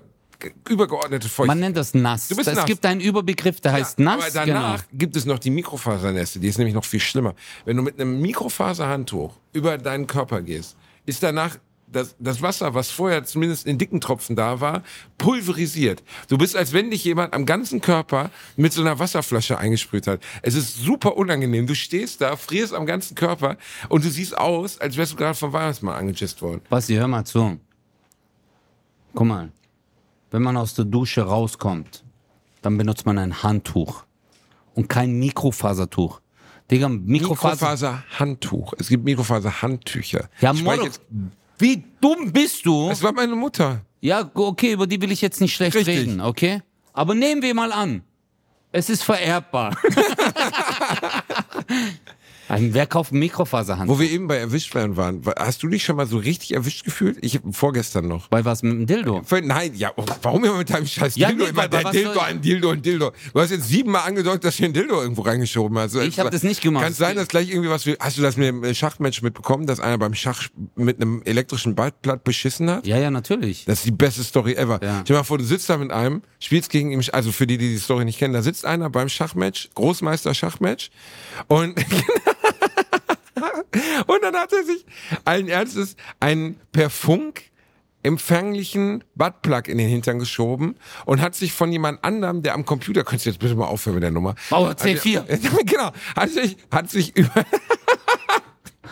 [0.69, 1.47] übergeordnete Feuchtigkeit.
[1.47, 2.29] Man nennt das nass.
[2.29, 2.67] Du bist es nass.
[2.67, 4.37] gibt einen Überbegriff, der heißt Ja, nass.
[4.37, 7.35] Aber danach gibt es noch die Mikrofasernässe, die ist nämlich noch viel schlimmer.
[7.65, 11.57] Wenn du mit einem Mikrofaserhandtuch über deinen Körper gehst, ist danach
[11.95, 14.83] das, das Wasser, was vorher zumindest in dicken Tropfen da war,
[15.17, 16.03] pulverisiert.
[16.29, 20.21] Du bist, als wenn dich jemand am ganzen Körper mit so einer Wasserflasche eingesprüht hat.
[20.43, 21.67] Es ist super unangenehm.
[21.67, 23.57] Du stehst da, frierst am ganzen Körper
[23.89, 26.61] und du siehst aus, als wärst du gerade vom Weihnachtsmann angejist worden.
[26.69, 27.59] Basti, hör mal zu.
[29.15, 29.53] Guck mal,
[30.31, 32.05] wenn man aus der Dusche rauskommt,
[32.63, 34.05] dann benutzt man ein Handtuch
[34.75, 36.21] und kein Mikrofasertuch.
[36.71, 37.67] Digga, Mikrofaser.
[37.67, 38.75] Mikrofaserhandtuch.
[38.79, 40.29] Es gibt Mikrofaserhandtücher.
[40.41, 41.03] Ja, Ich jetzt,
[41.59, 42.91] wie dumm bist du?
[42.91, 43.83] es war meine Mutter.
[44.01, 45.99] Ja, okay, über die will ich jetzt nicht schlecht Richtig.
[45.99, 46.63] reden, okay?
[46.93, 48.03] Aber nehmen wir mal an,
[48.73, 49.77] es ist vererbbar.
[52.49, 53.97] Wer kauft ein Mikrofaserhandtuch?
[53.97, 56.55] Wo wir eben bei erwischt werden waren, wa- hast du dich schon mal so richtig
[56.55, 57.19] erwischt gefühlt?
[57.23, 58.29] Ich vorgestern noch.
[58.29, 59.23] Bei was mit dem Dildo?
[59.25, 61.45] Voll- Nein, ja, oh, warum immer mit deinem scheiß Ja, Dildo?
[61.45, 63.13] nee, immer was Dildo, ein Dildo, ein Dildo.
[63.33, 65.95] Du hast jetzt siebenmal angedeutet, dass du ein Dildo irgendwo reingeschoben hast.
[65.97, 66.83] Ich hab das nicht gemacht.
[66.85, 69.67] Kann es sein, dass gleich irgendwie was, hast du das mit dem äh, Schachmatch mitbekommen,
[69.67, 72.87] dass einer beim Schach mit einem elektrischen Ballblatt beschissen hat?
[72.87, 73.65] Ja, ja, natürlich.
[73.65, 74.81] Das ist die beste Story ever.
[74.83, 75.01] Ja.
[75.05, 77.59] Stell dir mal vor, du sitzt da mit einem, spielst gegen ihn, also für die,
[77.59, 80.91] die die Story nicht kennen, da sitzt einer beim Schachmatch, Großmeister-Schachmatch
[81.49, 81.75] und
[84.07, 84.85] und dann hat er sich
[85.25, 87.51] allen Ernstes einen per Funk
[88.03, 90.77] empfänglichen Buttplug in den Hintern geschoben
[91.07, 93.95] und hat sich von jemand anderem, der am Computer, könntest du jetzt bitte mal aufhören
[93.95, 94.35] mit der Nummer?
[94.51, 95.25] Bauer Hat C4.
[95.27, 97.31] er- genau, hat sich, hat sich über,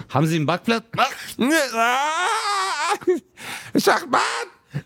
[0.08, 0.84] Haben Sie ein Backblatt?
[3.76, 4.20] Schachmann!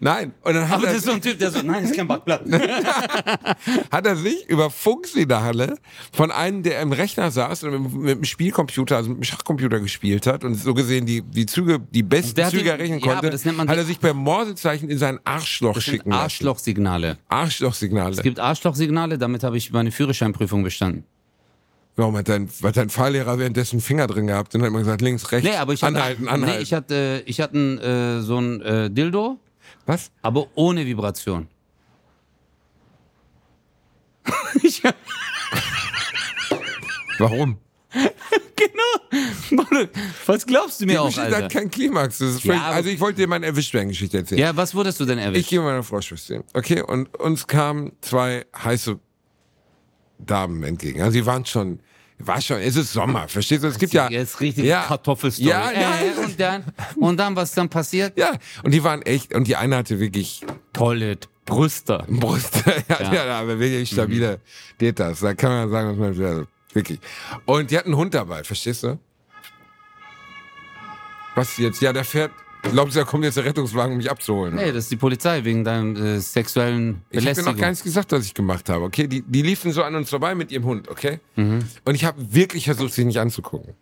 [0.01, 1.91] Nein, und dann hat Aber er, das ist so ein Typ, der so, nein, das
[1.93, 2.43] ist kein Backblatt.
[3.91, 5.77] hat er sich über Funksignale
[6.13, 9.81] von einem, der im Rechner saß und mit, mit dem Spielcomputer, also mit dem Schachcomputer
[9.81, 13.07] gespielt hat und so gesehen die, die Züge, die besten Der Züge den- errechnen ja,
[13.21, 16.23] konnte, hat er sich per Morsezeichen in sein Arschloch Das schicken lassen.
[16.23, 17.19] Arschlochsignale.
[17.29, 18.13] Arschlochsignale.
[18.15, 21.05] Es gibt Arschlochsignale, damit habe ich meine Führerscheinprüfung bestanden.
[21.99, 25.33] Warum hat dein, hat dein Fahrlehrer währenddessen Finger drin gehabt und hat immer gesagt, links,
[25.33, 26.57] rechts, Nee, aber ich hatte, anhalten, anhalten.
[26.59, 29.39] Nee, ich hatte, ich hatte äh, so ein äh, Dildo,
[29.87, 30.11] Was?
[30.23, 31.49] aber ohne Vibration.
[34.63, 34.83] ich,
[37.19, 37.59] Warum?
[38.57, 39.87] genau.
[40.27, 41.45] Was glaubst du mir Die auch, Geschichte Alter?
[41.45, 42.19] hat keinen Klimax.
[42.19, 44.41] Das ist völlig, Ja, aber- also ich wollte dir meine Erwischtwerden-Geschichte erzählen.
[44.41, 45.49] Ja, was wurdest du denn Ich erwischt?
[45.51, 46.45] gehe mit meiner Frau spazieren.
[46.53, 48.99] Okay, und uns kamen zwei heiße
[50.19, 51.01] Damen entgegen.
[51.01, 51.81] Also die waren schon,
[52.19, 53.69] war schon, es ist Sommer, verstehst du?
[53.69, 54.09] Es gibt ja.
[54.09, 55.49] Jetzt richtig ja, Kartoffelstory.
[55.51, 56.65] Ja, äh, ja, und dann,
[56.97, 58.17] und dann, was dann passiert?
[58.19, 62.05] ja, und die waren echt, und die eine hatte wirklich Tolle Brüste.
[62.09, 62.65] Brust.
[62.89, 63.25] ja, Ja.
[63.27, 63.41] ja.
[63.41, 64.41] aber wirklich stabile
[64.81, 65.21] Detas.
[65.21, 66.47] Da kann man sagen, was man will.
[66.73, 66.99] Wirklich.
[67.45, 68.99] Und die hatten einen Hund dabei, verstehst du?
[71.35, 71.81] Was jetzt?
[71.81, 72.33] Ja, der fährt.
[72.73, 74.55] Glaubst du, da kommt jetzt der Rettungswagen, um mich abzuholen?
[74.55, 77.53] Nee, das ist die Polizei wegen deinem äh, sexuellen Ich habe Belästigung.
[77.55, 79.07] noch gar nichts gesagt, was ich gemacht habe, okay?
[79.07, 81.21] Die, die liefen so an uns vorbei mit ihrem Hund, okay?
[81.37, 83.75] Und ich habe wirklich versucht, sie nicht anzugucken.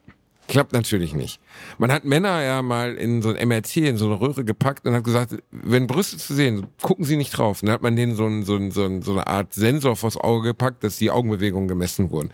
[0.55, 1.40] Klappt natürlich nicht.
[1.79, 4.95] Man hat Männer ja mal in so ein MRT, in so eine Röhre gepackt und
[4.95, 7.61] hat gesagt, wenn Brüste zu sehen, gucken Sie nicht drauf.
[7.61, 9.97] Und dann hat man denen so, ein, so, ein, so, ein, so eine Art Sensor
[9.97, 12.31] vors Auge gepackt, dass die Augenbewegungen gemessen wurden.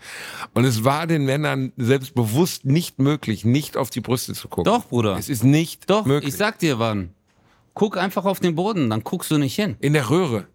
[0.53, 4.71] Und es war den Männern selbst bewusst nicht möglich, nicht auf die Brüste zu gucken.
[4.71, 5.17] Doch, Bruder.
[5.17, 6.29] Es ist nicht Doch, möglich.
[6.31, 7.15] ich sag dir wann.
[7.73, 9.77] Guck einfach auf den Boden, dann guckst du nicht hin.
[9.79, 10.45] in der Röhre.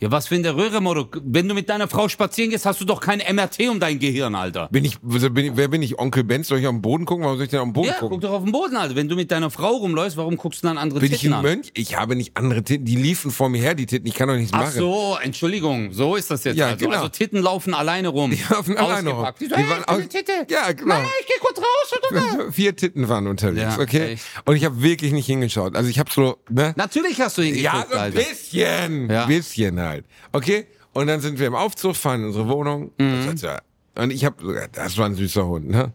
[0.00, 1.08] Ja, was für in der Röhre, Moro?
[1.24, 4.36] Wenn du mit deiner Frau spazieren gehst, hast du doch kein MRT um dein Gehirn,
[4.36, 4.68] Alter.
[4.70, 5.98] Bin ich, also bin ich, wer bin ich?
[5.98, 6.46] Onkel Benz?
[6.46, 7.24] Soll ich auf den Boden gucken?
[7.24, 8.10] Warum soll ich denn auf den Boden Ja, gucken?
[8.10, 8.94] guck doch auf den Boden, Alter.
[8.94, 11.38] Wenn du mit deiner Frau rumläufst, warum guckst du dann andere Bin ich Titten ein
[11.38, 11.44] an?
[11.44, 11.70] Mönch?
[11.74, 12.84] Ich habe nicht andere Titten.
[12.84, 14.06] Die liefen vor mir her, die Titten.
[14.06, 14.78] Ich kann doch nichts Ach machen.
[14.78, 16.56] so, Entschuldigung, so ist das jetzt.
[16.56, 16.76] Ja, also.
[16.78, 16.96] genau.
[16.96, 18.30] also Titten laufen alleine rum.
[18.30, 19.18] Die laufen alleine rum.
[19.24, 19.40] Ausgepackt.
[19.40, 20.32] Die so, Die hey, waren ich bin aus- eine Titte.
[20.48, 20.94] Ja, genau.
[20.94, 22.00] Nein, ich geh kurz raus.
[22.12, 22.52] Oder?
[22.52, 24.12] Vier Titten waren unterwegs, Ja, okay?
[24.12, 24.24] echt.
[24.44, 25.74] Und ich habe wirklich nicht hingeschaut.
[25.74, 26.72] Also ich habe so, ne?
[26.76, 28.18] Natürlich hast du hingeguckt, Ja, so ein Alter.
[28.20, 29.10] bisschen.
[29.10, 29.22] Ja.
[29.22, 30.04] Ein bisschen halt.
[30.32, 30.66] Okay?
[30.92, 32.90] Und dann sind wir im Aufzug, fahren in unsere Wohnung.
[32.98, 33.34] Mhm.
[33.36, 33.60] Ja,
[33.96, 35.92] und ich habe, das war ein süßer Hund, ne?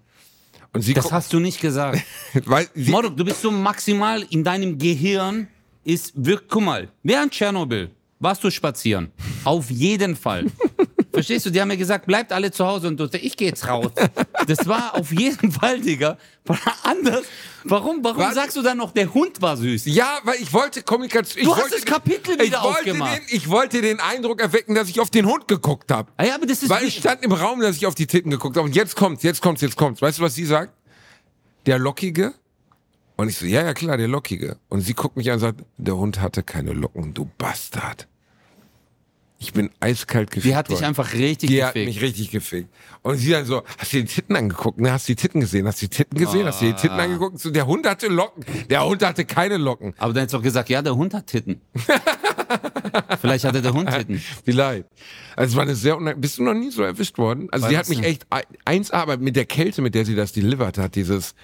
[0.73, 2.01] Und sie Das hast du nicht gesagt.
[2.45, 5.47] weil sie, Morok, du bist so maximal in deinem Gehirn
[5.83, 9.11] ist wirklich, guck mal, während Tschernobyl warst du spazieren.
[9.43, 10.47] Auf jeden Fall.
[11.13, 11.51] Verstehst du?
[11.51, 13.91] Die haben mir gesagt, bleibt alle zu Hause und du, ich geh jetzt raus.
[14.47, 17.23] Das war auf jeden Fall, Digga, war anders.
[17.63, 18.33] Warum, warum Was?
[18.33, 19.85] sagst du dann noch, der Hund war süß?
[19.85, 21.43] Ja, weil ich wollte Kommunikation.
[21.43, 23.17] Du ich hast wollte das Kapitel ich wieder wollte aufgemacht.
[23.17, 26.11] Den, ich wollte den Eindruck erwecken, dass ich auf den Hund geguckt habe.
[26.17, 28.31] Ah ja, aber das ist Weil ich stand im Raum, dass ich auf die Titten
[28.31, 28.65] geguckt habe.
[28.65, 30.01] Und jetzt kommt's, jetzt kommt's, jetzt kommt's.
[30.01, 30.73] Weißt du, was sie sagt?
[31.67, 32.33] Der Lockige.
[33.15, 34.57] Und ich so, ja, ja, klar, der Lockige.
[34.69, 38.07] Und sie guckt mich an und sagt, der Hund hatte keine Locken, du Bastard.
[39.43, 40.85] Ich bin eiskalt gefickt Die hat dich worden.
[40.85, 41.93] einfach richtig Die hat gefickt.
[41.93, 42.69] mich richtig gefickt.
[43.01, 44.79] Und sie dann so, hast du die Titten angeguckt?
[44.79, 45.67] Ne, hast du die Titten gesehen?
[45.67, 46.45] Hast du die Titten gesehen?
[46.45, 46.75] Hast du die Ah.
[46.77, 47.39] Titten angeguckt?
[47.39, 48.45] So, der Hund hatte Locken.
[48.69, 49.93] Der Hund hatte keine Locken.
[49.97, 51.59] Aber dann hättest du doch gesagt, ja, der Hund hat Titten.
[53.21, 54.21] Vielleicht hatte der Hund Titten.
[54.45, 54.85] Vielleicht.
[55.35, 57.47] Also es war eine sehr unang Bist du noch nie so erwischt worden?
[57.51, 60.15] Also War sie hat mich echt ein- eins aber mit der Kälte, mit der sie
[60.15, 61.35] das delivered hat, dieses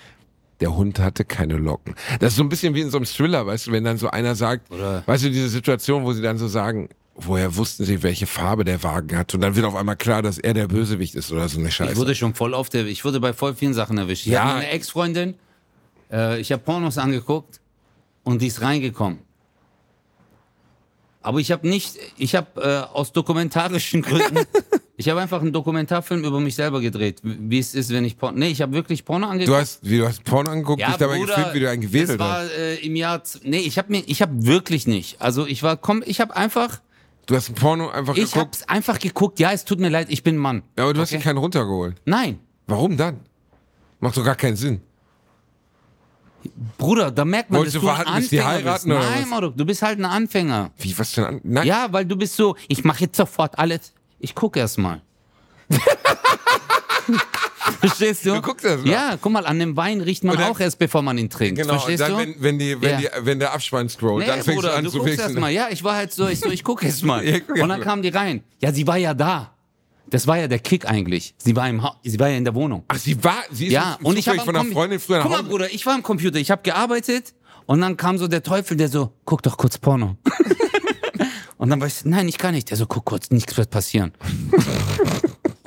[0.61, 1.95] der Hund hatte keine Locken.
[2.19, 4.09] Das ist so ein bisschen wie in so einem Thriller, weißt du, wenn dann so
[4.09, 6.89] einer sagt, Oder- weißt du, diese Situation, wo sie dann so sagen,
[7.21, 9.33] woher wussten sie, welche Farbe der Wagen hat?
[9.33, 11.91] Und dann wird auf einmal klar, dass er der Bösewicht ist oder so eine Scheiße.
[11.93, 12.91] Ich wurde schon voll oft erwischt.
[12.93, 14.25] Ich wurde bei voll vielen Sachen erwischt.
[14.25, 14.43] Ich Ja.
[14.45, 15.35] habe eine Ex-Freundin,
[16.11, 17.59] äh, ich habe Pornos angeguckt
[18.23, 19.19] und die ist reingekommen.
[21.21, 24.39] Aber ich habe nicht, ich habe äh, aus dokumentarischen Gründen,
[24.97, 28.37] ich habe einfach einen Dokumentarfilm über mich selber gedreht, wie es ist, wenn ich Porno,
[28.39, 29.57] nee, ich habe wirklich Porno du angeguckt.
[29.59, 32.19] hast, wie du hast Porno angeguckt, dich dabei Bruder, gefilmt, wie du einen das gewedelt
[32.19, 32.51] war hast.
[32.51, 35.21] äh, im Jahr, nee, ich habe mir, ich habe wirklich nicht.
[35.21, 36.79] Also ich war, komm, ich habe einfach,
[37.29, 39.39] Du hast ein Porno einfach ich geguckt, habe einfach geguckt.
[39.39, 40.63] Ja, es tut mir leid, ich bin ein Mann.
[40.75, 41.17] ja, aber du hast Okay.
[41.19, 41.95] dir keinen runtergeholt.
[42.05, 43.19] Nein, Warum dann?
[43.99, 44.81] Macht doch gar keinen Sinn.
[46.79, 48.65] Bruder, da merkt man, Wolltest dass du ein warten, die Anfänger bist.
[48.65, 49.29] heiraten, oder Nein?
[49.29, 50.71] Mordok, du bist halt ein Anfänger.
[50.77, 51.39] Wie, was denn an?
[51.43, 51.67] Nein.
[51.67, 53.93] Ja, weil du bist so, ich mache jetzt sofort alles.
[54.19, 55.01] Ich gucke erst mal.
[57.79, 58.33] Verstehst du?
[58.35, 58.91] Du guckst erst mal.
[58.91, 61.59] Ja, guck mal, an dem Wein riecht man dann- auch erst, bevor man ihn trinkt.
[61.61, 62.17] Genau, Verstehst dann, du?
[62.17, 63.09] wenn, wenn, die, wenn, Ja.
[63.19, 65.35] die, wenn der Abspann scrollt, Nee, dann fängst Bruder, du an du zu guckst erst
[65.37, 65.49] mal.
[65.51, 67.23] Ja, ich war halt so, ich so, ich gucke erst mal.
[67.25, 67.81] Ja, guck Und dann mal.
[67.81, 68.43] kam die rein.
[68.61, 69.53] Ja, sie war ja da.
[70.11, 71.35] Das war ja der Kick eigentlich.
[71.37, 72.83] Sie war im ha sie war ja in der Wohnung.
[72.87, 75.31] Ach, sie war, sie ist Ja, und ich habe von einer Freundin früher nach Guck
[75.33, 75.43] mal.
[75.43, 77.35] Bruder, ich war am Computer, ich habe gearbeitet
[77.67, 80.17] und dann kam so der Teufel, der so, guck doch kurz Porno.
[81.57, 82.71] und dann war ich nein, ich kann nicht.
[82.71, 84.13] Der so, guck kurz, nichts wird passieren.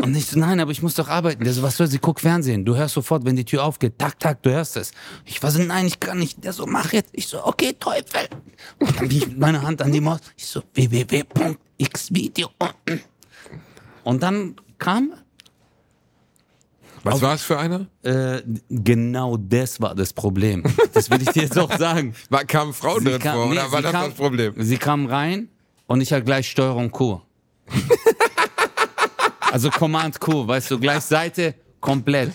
[0.02, 1.44] und ich so, nein, aber ich muss doch arbeiten.
[1.44, 2.64] Der so, was soll sie, guck Fernsehen.
[2.64, 4.90] Du hörst sofort, wenn die Tür aufgeht, tak, tak, du hörst es.
[5.24, 6.42] Ich war so, nein, ich kann nicht.
[6.44, 7.10] Der so, mach jetzt.
[7.12, 8.28] Ich so, okay, Teufel.
[8.78, 10.20] Und dann bin ich mit meiner Hand an die Maus.
[10.36, 12.48] Ich so, www.xvideo.
[14.04, 15.12] Und dann kam
[17.04, 17.86] Was war es für einer?
[18.02, 20.64] äh, genau das war das Problem.
[20.92, 22.14] Das will ich dir jetzt auch sagen.
[22.30, 24.54] War, kamen Frauen drin vor, nee, oder war das kam- das Problem?
[24.56, 25.48] Sie kam rein
[25.86, 27.20] und ich hatte gleich Steuerung Q.
[29.52, 32.32] also Command Q, weißt du, gleich Seite komplett.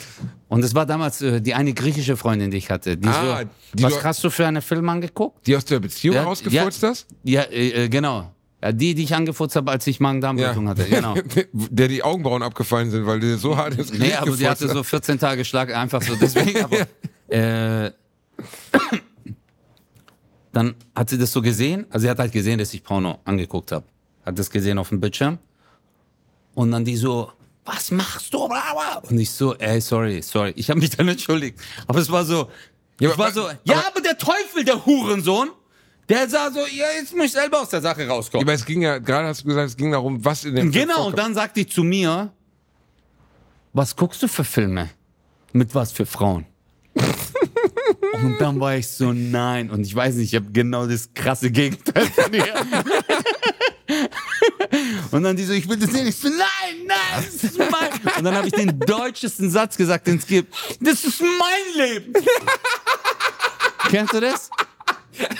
[0.49, 2.95] Und es war damals äh, die eine griechische Freundin, die ich hatte.
[2.97, 5.45] Die Ah, so, die was du- hast du für eine Film angeguckt?
[5.47, 6.89] Die aus der Beziehung Ja, rausgefurzt ja.
[6.89, 7.07] hast?
[7.23, 8.31] Ja, äh, äh, genau.
[8.63, 10.85] Ja, die, die ich angefurzt habe, als ich Magen-Darm-Blutung hatte.
[10.85, 11.15] Genau.
[11.53, 14.79] der die Augenbrauen abgefallen sind, weil der so hart ins Nee, aber die hatte so
[14.79, 14.85] hat.
[14.85, 16.15] 14 Tage Schlag, einfach so.
[16.15, 16.87] Deswegen, aber,
[17.27, 17.91] äh,
[20.53, 21.85] dann hat sie das so gesehen.
[21.89, 23.85] Also sie hat halt gesehen, dass ich Porno angeguckt habe.
[24.25, 25.37] Hat das gesehen auf dem Bildschirm.
[26.57, 27.31] Und dann die so,
[27.65, 28.39] was machst du?
[28.39, 30.53] Und ich so, ey, sorry, sorry.
[30.55, 31.59] Ich habe mich dann entschuldigt.
[31.85, 32.49] Aber es war so,
[32.99, 35.51] Ja, ich aber- war so, aber- ja, aber der Teufel, der Hurensohn,
[36.09, 38.43] der sah so, ja, jetzt muss ich selber aus der Sache rauskommen.
[38.43, 41.05] Aber es ging ja, gerade hast du gesagt, es ging darum, was in dem Genau,
[41.05, 42.33] und dann sagt die zu mir,
[43.73, 44.89] was guckst du für Filme?
[45.53, 46.47] Mit was für Frauen?
[46.95, 49.69] und dann war ich so, nein.
[49.69, 52.45] Und ich weiß nicht, ich habe genau das krasse Gegenteil von dir.
[55.11, 56.07] und dann die so, ich will das sehen.
[56.07, 56.37] Ich so, nein,
[56.85, 58.15] nein, das ist mein.
[58.17, 60.53] Und dann habe ich den deutschesten Satz gesagt, den es gibt.
[60.79, 62.13] Das ist mein Leben.
[63.89, 64.49] Kennst du das?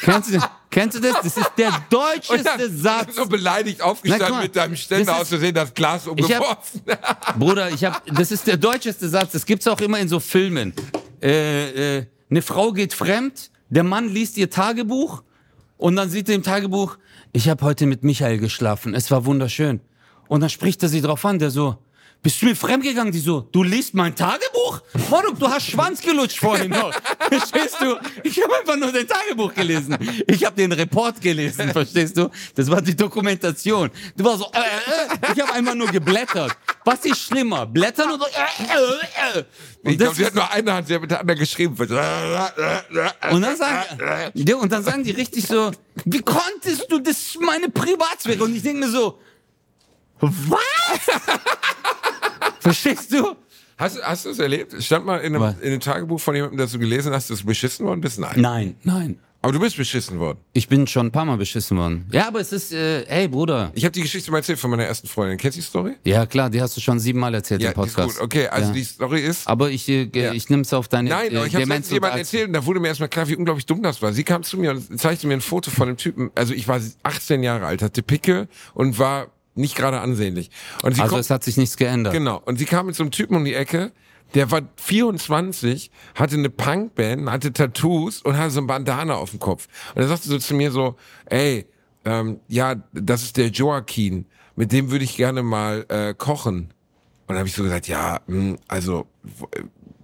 [0.01, 0.49] Kennst du das?
[0.69, 1.15] Kennst du das?
[1.23, 3.15] Das ist der deutscheste dann Satz.
[3.15, 6.81] so beleidigt Nein, aufgestanden mal, mit deinem Ständer aus ist- Versehen das Glas umgeworfen.
[7.39, 9.31] Bruder, ich hab, das ist der deutscheste Satz.
[9.31, 10.73] Das gibt's auch immer in so Filmen.
[11.21, 15.23] Äh, äh, eine Frau geht fremd, der Mann liest ihr Tagebuch
[15.77, 16.97] und dann sieht er im Tagebuch,
[17.37, 18.95] ich habe heute mit Michael geschlafen.
[18.95, 19.79] Es war wunderschön.
[20.27, 21.77] Und dann spricht er sie drauf an, der so,
[22.23, 23.13] bist du mir fremdgegangen?
[23.13, 24.81] Die so, du liest mein Tagebuch?
[25.11, 26.91] Moruk, du hast Schwanz gelutscht vorhin noch.
[27.29, 27.95] Verstehst du?
[28.23, 29.95] Ich habe einfach nur dein Tagebuch gelesen.
[30.25, 32.31] Ich habe den Report gelesen, verstehst du?
[32.55, 33.91] Das war die Dokumentation.
[34.15, 36.57] Du warst so, äh, äh, ich habe einfach nur geblättert.
[36.87, 37.65] Was ist schlimmer?
[37.65, 39.43] Blättern oder äh, äh, äh.
[39.83, 41.75] Und Ich glaube, sie hat nur eine Hand, sie hat mit der anderen geschrieben.
[41.77, 45.69] und dann, sagen, ja, und dann sagen die richtig so,
[46.05, 48.41] wie konntest du, das ist meine Privatsphäre.
[48.41, 49.19] Und ich denke mir so,
[50.21, 50.59] was?
[52.61, 53.35] Verstehst du?
[53.77, 54.81] Hast, hast du es erlebt?
[54.81, 57.45] Stand mal in einem, in einem Tagebuch von jemandem, das du gelesen hast, dass du
[57.45, 58.17] beschissen worden bist?
[58.17, 58.39] Nein.
[58.39, 59.19] Nein, nein.
[59.41, 60.39] Aber du bist beschissen worden.
[60.53, 62.07] Ich bin schon ein paar Mal beschissen worden.
[62.11, 63.71] Ja, aber es ist, äh, hey Bruder.
[63.75, 65.37] Ich habe die Geschichte mal erzählt von meiner ersten Freundin.
[65.37, 65.93] Kennst du die Story?
[66.05, 68.15] Ja, klar, die hast du schon siebenmal erzählt Ja, im ist Podcast.
[68.17, 68.25] gut.
[68.25, 68.73] Okay, also ja.
[68.73, 69.47] die Story ist.
[69.47, 70.33] Aber ich, äh, Ja.
[70.33, 72.79] ich nehme es auf deine Nein, äh, ich habe letztens jemand erzählt und da wurde
[72.79, 74.11] mir erstmal klar, wie unglaublich dumm das war.
[74.11, 76.31] Sie kam zu mir und zeigte mir ein Foto von einem Typen.
[76.35, 80.49] Also ich war 18 Jahre alt, hatte Picke und war nicht gerade ansehnlich.
[80.83, 82.13] Also kommt, es hat sich nichts geändert.
[82.13, 82.41] Genau.
[82.45, 83.91] Und sie kam mit so einem Typen um die Ecke,
[84.33, 89.39] der war 24, hatte eine Punkband, hatte Tattoos und hatte so ein Bandana auf dem
[89.39, 89.67] Kopf.
[89.95, 91.65] Und er sagte so zu mir so, ey,
[92.05, 94.25] ähm, ja, das ist der Joaquin,
[94.55, 96.55] mit dem würde ich gerne mal äh, kochen.
[97.27, 99.63] Und dann habe ich so gesagt, ja, mh, also, w- äh,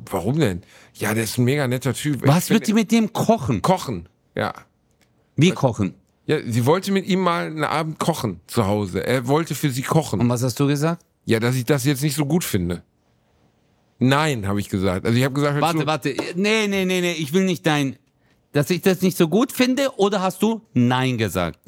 [0.10, 0.62] warum denn?
[0.96, 2.26] Ja, der ist ein mega netter Typ.
[2.28, 3.62] Was wird finde- mit dem kochen?
[3.62, 4.54] Kochen, ja.
[5.36, 5.96] Wie kochen?
[6.26, 9.06] Ja, sie wollte mit ihm mal einen Abend kochen zu Hause.
[9.06, 10.20] Er wollte für sie kochen.
[10.22, 11.04] Und was hast du gesagt?
[11.26, 12.84] Ja, dass ich das jetzt nicht so gut finde.
[14.04, 15.06] Nein, habe ich gesagt.
[15.06, 16.16] Also ich habe gesagt, Warte, warte.
[16.36, 17.96] Nee, nee, nee, nee, ich will nicht dein,
[18.52, 21.60] dass ich das nicht so gut finde oder hast du Nein gesagt?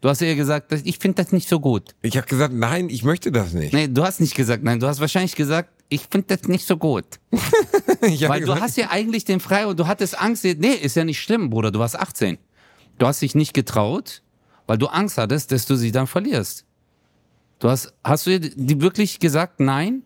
[0.00, 1.94] Du hast eher gesagt, dass ich finde das nicht so gut.
[2.02, 3.72] ich habe gesagt, nein, ich möchte das nicht.
[3.72, 6.76] Nee, du hast nicht gesagt Nein, du hast wahrscheinlich gesagt, ich finde das nicht so
[6.76, 7.06] gut.
[8.02, 10.44] Ich hab Weil du gesagt, hast ja eigentlich den Frei und du hattest Angst.
[10.44, 12.38] Nee, ist ja nicht schlimm, Bruder, du warst 18.
[12.98, 14.22] Du hast dich nicht getraut,
[14.68, 16.64] weil du Angst hattest, dass du sie dann verlierst.
[17.58, 20.04] Du hast, hast du dir die wirklich gesagt Nein?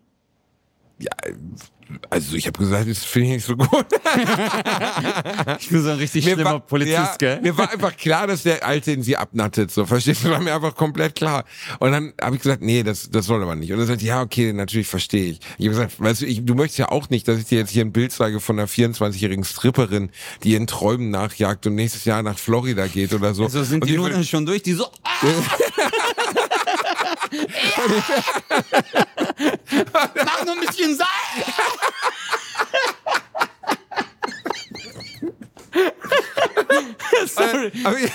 [2.09, 3.87] Also ich habe gesagt, das finde ich nicht so gut.
[5.61, 8.93] Ich bin so ein richtig Mir war, ja, Mir war einfach klar, dass der Alte
[8.93, 9.71] in sie abnattet.
[9.71, 10.31] So, verstehst du?
[10.31, 11.45] War mir einfach komplett klar.
[11.81, 13.73] Und dann habe ich gesagt, nee, das, das soll aber nicht.
[13.73, 15.41] Und er sagt, ja, okay, natürlich verstehe ich.
[15.59, 17.71] Ich habe gesagt, weißt du, ich, du möchtest ja auch nicht, dass ich dir jetzt
[17.71, 20.11] hier ein Bild zeige von einer 24-jährigen Stripperin,
[20.43, 23.45] die ihren Träumen nachjagt und nächstes Jahr nach Florida geht oder so.
[23.45, 24.87] Also sind und die will- Nudeln schon durch, die so.
[25.05, 26.42] Ah!
[29.93, 31.09] Mach nur ein bisschen Salz!
[37.27, 37.73] Sorry.
[37.85, 38.11] Aber ich,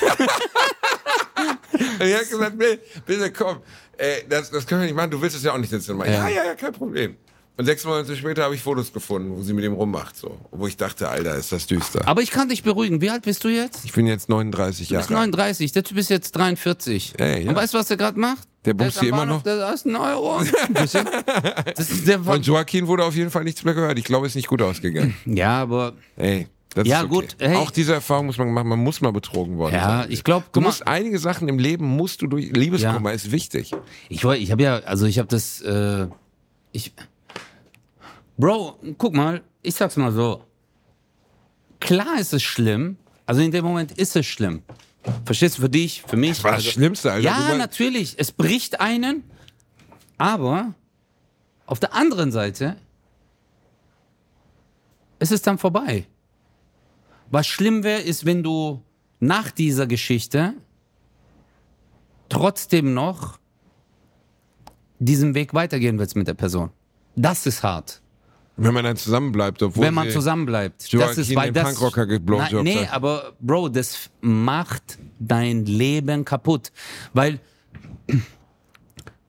[2.23, 3.57] ich gesagt, nee, bitte komm,
[3.97, 6.11] ey, das, das können wir nicht machen, du willst es ja auch nicht jetzt machen.
[6.11, 6.43] Ja, Ja.
[6.45, 7.17] ja, kein Problem.
[7.59, 10.37] Und sechs Monate später habe ich Fotos gefunden, wo sie mit ihm rummacht, so.
[10.51, 12.07] Wo ich dachte, Alter, ist das düster.
[12.07, 13.01] Aber ich kann dich beruhigen.
[13.01, 13.83] Wie alt bist du jetzt?
[13.83, 15.31] Ich bin jetzt 39 Du bist Jahre alt.
[15.31, 17.15] 39, der Typ ist jetzt 43.
[17.17, 17.49] Ey, ja.
[17.49, 18.47] Und weißt du, was der gerade macht?
[18.73, 19.43] Der am die immer noch?
[19.43, 20.41] Der ist ein Euro.
[20.73, 20.93] das
[21.89, 23.97] ist der Von Joaquin wurde auf jeden Fall nichts mehr gehört.
[23.97, 25.15] Ich glaube, es ist nicht gut ausgegangen.
[25.25, 27.13] ja, aber Ey, das Ja, ist okay.
[27.13, 27.55] gut, hey.
[27.55, 28.67] Auch diese Erfahrung muss man machen.
[28.67, 30.11] Man muss mal betrogen worden ja, sein.
[30.11, 33.71] ich glaube, Du musst einige Sachen im Leben musst du durch Liebeskummer ist wichtig.
[34.09, 36.07] Ich wollte, ich habe ja, also ich habe das, äh,
[36.71, 36.93] ich,
[38.37, 40.43] Bro, guck mal, ich sag's mal so.
[41.79, 44.61] Klar ist es schlimm, also in dem Moment ist es schlimm.
[45.25, 46.31] Verstehst du, für dich, für mich?
[46.31, 47.23] Das war das also, Schlimmste, Alter.
[47.23, 49.23] Ja, natürlich, es bricht einen,
[50.17, 50.73] aber
[51.65, 52.77] auf der anderen Seite
[55.19, 56.07] ist es dann vorbei.
[57.29, 58.81] Was schlimm wäre, ist, wenn du
[59.19, 60.53] nach dieser Geschichte
[62.29, 63.39] trotzdem noch
[64.99, 66.71] diesen Weg weitergehen willst mit der Person.
[67.15, 68.01] Das ist hart.
[68.59, 70.81] Wenn man dann zusammenbleibt, obwohl wenn man zusammenbleibt.
[70.81, 72.93] Das Joaquin ist, weil das, Punkrocker Nein, Nee, hat.
[72.93, 76.71] aber Bro, das macht dein Leben kaputt.
[77.13, 77.39] Weil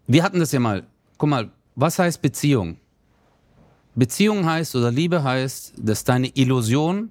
[0.06, 0.86] wir hatten das ja mal.
[1.18, 2.78] Guck mal, was heißt Beziehung?
[3.94, 7.10] Beziehung heißt oder Liebe heißt, dass deine Illusion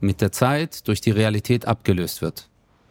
[0.00, 2.48] mit der Zeit durch die Realität abgelöst wird.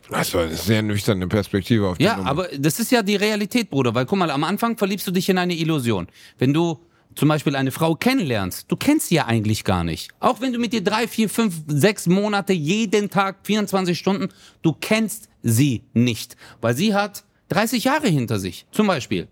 [0.09, 2.30] Das war eine sehr nüchterne Perspektive auf die Ja, Nummer.
[2.30, 3.93] aber das ist ja die Realität, Bruder.
[3.93, 6.07] Weil guck mal, am Anfang verliebst du dich in eine Illusion.
[6.38, 6.80] Wenn du
[7.16, 10.11] zum Beispiel eine Frau kennenlernst, du kennst sie ja eigentlich gar nicht.
[10.20, 14.30] Auch wenn du mit ihr drei, vier, fünf, sechs Monate jeden Tag 24 Stunden,
[14.61, 18.66] du kennst sie nicht, weil sie hat 30 Jahre hinter sich.
[18.72, 19.28] Zum Beispiel.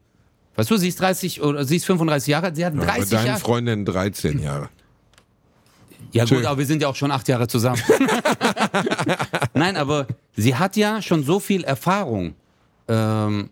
[0.56, 3.10] Weißt du, sie ist 30 oder sie ist 35 Jahre, alt, sie hat Aber 30
[3.10, 3.40] deine Jahre.
[3.40, 4.70] Freundin 13 Jahre.
[6.12, 7.82] Ja gut, aber wir sind ja auch schon acht Jahre zusammen.
[9.54, 12.36] Nein, aber sie hat ja schon so viel Erfahrung.
[12.90, 13.50] Ähm,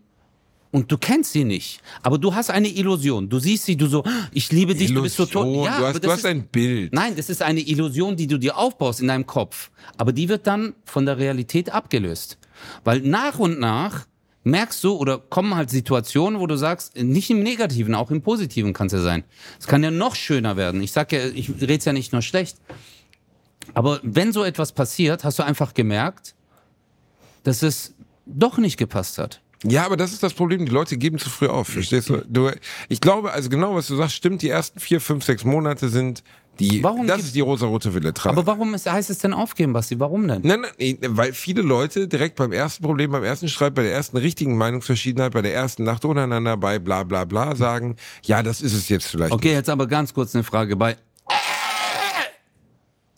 [0.72, 1.82] und du kennst sie nicht.
[2.04, 3.28] Aber du hast eine Illusion.
[3.30, 5.46] Du siehst sie, du so, "Ah, ich liebe dich, du bist so tot.
[5.46, 6.94] Illusion, Ja, du hast, du hast ist, ein Bild.
[6.94, 9.72] nein, das ist eine Illusion, die du dir aufbaust in deinem Kopf.
[9.98, 12.38] Aber die wird dann von der Realität abgelöst.
[12.84, 14.06] Weil nach und nach
[14.44, 18.74] merkst du oder kommen halt Situationen, wo du sagst, nicht im Negativen, auch im Positiven
[18.74, 19.24] kann es ja sein.
[19.60, 20.82] Es kann ja noch schöner werden.
[20.82, 22.58] Ich sag ja, ich rede ja nicht nur schlecht.
[23.74, 26.36] Aber wenn so etwas passiert, hast du einfach gemerkt,
[27.44, 27.94] dass es
[28.26, 29.42] doch nicht gepasst hat.
[29.64, 30.66] Ja, aber das ist das Problem.
[30.66, 31.68] Die Leute geben zu früh auf.
[31.68, 32.24] Verstehst du?
[32.28, 32.51] du
[32.88, 34.41] ich glaube, also genau was du sagst, stimmt.
[34.41, 36.24] Die ersten vier, fünf, sechs Monate sind
[36.60, 36.84] die.
[36.84, 38.14] Warum das ist die rosa-rote Wille.
[38.24, 39.99] Aber warum ist, heißt es denn aufgeben, Basti?
[39.99, 40.41] Warum denn?
[40.43, 44.18] Nein, nein, weil viele Leute direkt beim ersten Problem, beim ersten Streit, bei der ersten
[44.18, 48.74] richtigen Meinungsverschiedenheit, bei der ersten Nacht untereinander, bei bla bla bla sagen, ja, das ist
[48.74, 49.34] es jetzt vielleicht.
[49.34, 50.76] Okay, jetzt aber ganz kurz eine Frage.
[50.76, 50.97] Bei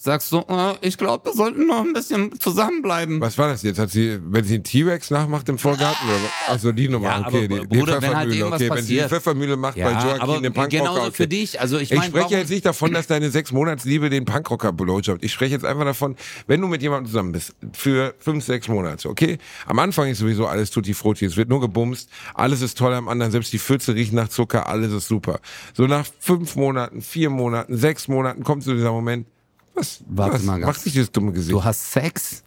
[0.03, 3.21] sagst du, äh, ich glaube, wir sollten noch ein bisschen zusammenbleiben.
[3.21, 3.77] Was war das jetzt?
[3.77, 6.07] Hat sie, wenn sie einen T-Rex nachmacht im Vorgarten?
[6.09, 6.53] Oder?
[6.55, 7.27] Achso, die Nummer, Ja, okay.
[7.27, 8.69] aber die, die Bruder, wenn halt Pfeffermühle, irgendwas okay.
[8.71, 9.09] Wenn sie passiert.
[9.09, 10.67] Pfeffermühle macht Ja, bei Joaquin, aber dem Punkrocker.
[10.69, 11.11] genauso okay.
[11.11, 11.61] für dich.
[11.61, 14.71] Also ich Ich mein, spreche warum- jetzt nicht davon, dass deine sechs Monatsliebe den Punkrocker
[14.73, 15.23] blowjobbt.
[15.23, 16.15] Ich spreche jetzt einfach davon,
[16.47, 19.37] wenn du mit jemandem zusammen bist, für fünf, sechs Monate, okay?
[19.67, 23.07] Am Anfang ist sowieso alles tutti frutti, es wird nur gebumst, alles ist toll am
[23.07, 25.39] anderen, selbst die Pfütze riechen nach Zucker, alles ist super.
[25.75, 29.27] So nach fünf Monaten, vier Monaten, sechs Monaten kommt so dieser Moment,
[29.73, 31.51] was, Warte was mal ganz- macht sich dieses dumme Gesicht?
[31.51, 32.43] Du hast Sex?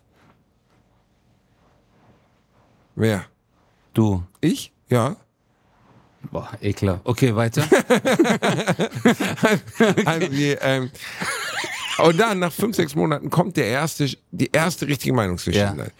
[2.97, 3.25] Wer?
[3.93, 4.22] Du.
[4.41, 4.72] Ich?
[4.89, 5.16] Ja.
[6.31, 7.01] Boah, ekler.
[7.05, 7.64] Okay, weiter.
[10.07, 10.91] Also, die, ähm,
[11.99, 15.93] und dann, nach fünf, sechs Monaten, kommt der erste, die erste richtige Meinungsverschiedenheit.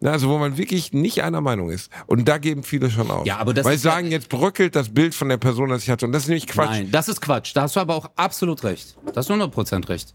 [0.00, 1.90] Na, Also, wo man wirklich nicht einer Meinung ist.
[2.06, 3.26] Und da geben viele schon auf.
[3.26, 5.82] Ja, aber das Weil sie ja- sagen, jetzt bröckelt das Bild von der Person, das
[5.84, 6.06] ich hatte.
[6.06, 6.70] Und das ist nämlich Quatsch.
[6.70, 7.54] Nein, das ist Quatsch.
[7.54, 8.96] Da hast du aber auch absolut recht.
[9.06, 10.14] Da hast du 100% recht.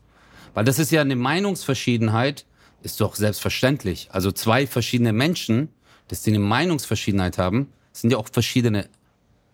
[0.53, 2.45] Weil das ist ja eine Meinungsverschiedenheit,
[2.83, 4.09] ist doch selbstverständlich.
[4.11, 5.69] Also zwei verschiedene Menschen,
[6.07, 8.89] dass die eine Meinungsverschiedenheit haben, sind ja auch verschiedene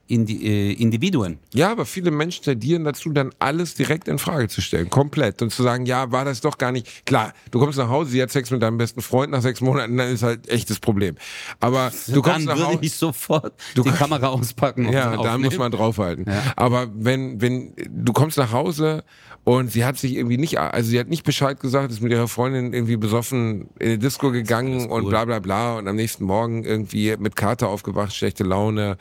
[0.07, 1.37] Indi äh, Individuen.
[1.53, 4.89] Ja, aber viele Menschen tendieren dazu, dann alles direkt in Frage zu stellen.
[4.89, 5.41] Komplett.
[5.41, 7.05] Und zu sagen, ja, war das doch gar nicht.
[7.05, 9.97] Klar, du kommst nach Hause, sie hat Sex mit deinem besten Freund nach sechs Monaten,
[9.97, 11.15] dann ist halt echtes Problem.
[11.59, 12.79] Aber du kommst Dann nach würde Hause.
[12.81, 14.87] ich sofort die Kamera auspacken.
[14.87, 16.25] und Ja, dann da muss man draufhalten.
[16.27, 16.41] Ja.
[16.55, 19.03] Aber wenn, wenn du kommst nach Hause
[19.43, 22.27] und sie hat sich irgendwie nicht, also sie hat nicht Bescheid gesagt, ist mit ihrer
[22.27, 26.63] Freundin irgendwie besoffen in die Disco gegangen und bla bla bla und am nächsten Morgen
[26.63, 28.97] irgendwie mit Kater aufgewacht, schlechte Laune,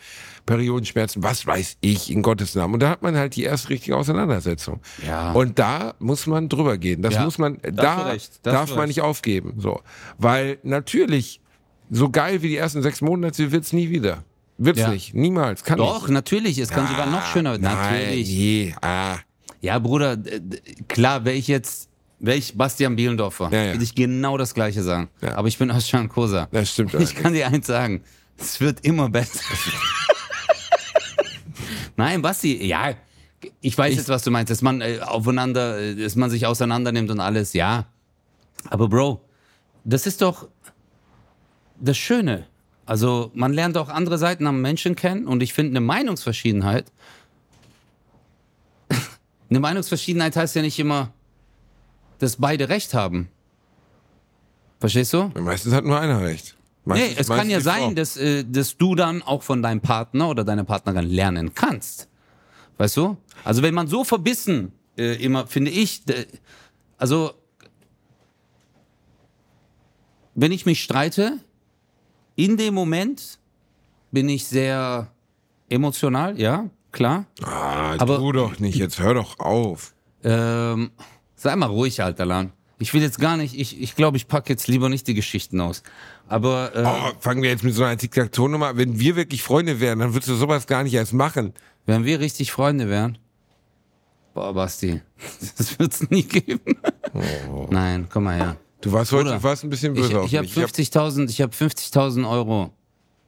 [0.47, 2.74] Periodenschmerzen, was weiß ich, in Gottes Namen.
[2.74, 4.80] Und da hat man halt die erste richtige Auseinandersetzung.
[5.07, 5.32] Ja.
[5.32, 7.03] Und da muss man drüber gehen.
[7.03, 9.55] Das Ja, muss man, da hast da darf man nicht aufgeben.
[9.59, 9.80] So.
[10.18, 11.40] Weil natürlich,
[11.90, 14.24] so geil wie die ersten sechs Monate wird's nie wieder.
[14.59, 14.88] Wird's Ja.
[14.88, 15.14] nicht.
[15.14, 15.64] Niemals.
[15.64, 16.11] Kann Doch, nicht.
[16.12, 16.59] natürlich.
[16.59, 17.62] Es kann sogar noch schöner werden.
[17.62, 18.28] Natürlich.
[18.28, 19.16] nee, ah.
[19.61, 20.16] Ja, Bruder,
[20.88, 21.88] klar, wäre ich jetzt,
[22.20, 23.72] wäre ich Bastian Bielendorfer, Ja, ja.
[23.72, 25.09] würde ich genau das Gleiche sagen.
[25.20, 25.34] Ja.
[25.36, 26.49] Aber ich bin Özcan Kosa.
[26.53, 27.20] Das stimmt Ich allerdings.
[27.22, 28.03] kann dir eins sagen,
[28.38, 29.40] es wird immer besser.
[31.97, 32.94] Nein, Basti, ja,
[33.61, 36.92] ich weiß jetzt, was du meinst, dass man äh, aufeinander, äh, dass man sich auseinander
[36.92, 37.86] nimmt und alles, ja.
[38.70, 39.20] Aber Bro,
[39.84, 40.49] das ist doch
[41.78, 42.47] das Schöne.
[42.86, 46.92] Also man lernt auch andere Seiten am Menschen kennen und ich finde eine Meinungsverschiedenheit.
[49.51, 51.12] eine Meinungsverschiedenheit heißt ja nicht immer,
[52.18, 53.28] dass beide Recht haben.
[54.78, 55.30] Verstehst du?
[55.38, 56.55] Meistens hat nur einer recht.
[56.87, 57.64] Meistens, Nee, es kann ja Frau.
[57.64, 62.09] sein, dass, äh, dass du dann auch von deinem Partner oder deiner Partnerin lernen kannst.
[62.78, 63.16] Weißt du?
[63.45, 66.03] Also wenn man so verbissen äh, immer, finde ich,
[66.97, 67.32] also
[70.34, 71.39] wenn ich mich streite,
[72.34, 73.39] in dem Moment
[74.12, 75.11] bin ich sehr
[75.68, 77.26] emotional, ja, klar.
[77.43, 79.95] Ah, Aber- du doch nicht, jetzt hör doch auf.
[80.22, 80.91] Ähm,
[81.34, 82.53] sei mal ruhig, alter Lan.
[82.78, 85.60] Ich will jetzt gar nicht, ich ich, glaube, ich packe jetzt lieber nicht die Geschichten
[85.60, 85.82] aus.
[86.28, 88.76] Aber äh, Oh, fangen wir jetzt mit so einer Diktaturnummer.
[88.76, 91.54] Wenn wir wirklich Freunde wären, dann würdest du sowas gar nicht erst machen.
[91.86, 93.16] Wenn wir richtig Freunde wären.
[94.34, 95.00] Boah, Basti,
[95.56, 96.60] das wird's nie geben.
[97.70, 98.56] Nein, komm mal her.
[98.82, 100.56] Du warst heute Bruder, du warst ein bisschen Ich, böse auf ich habe mich.
[100.56, 102.72] Ich hab- 50.000, ich habe 50.000 Euro.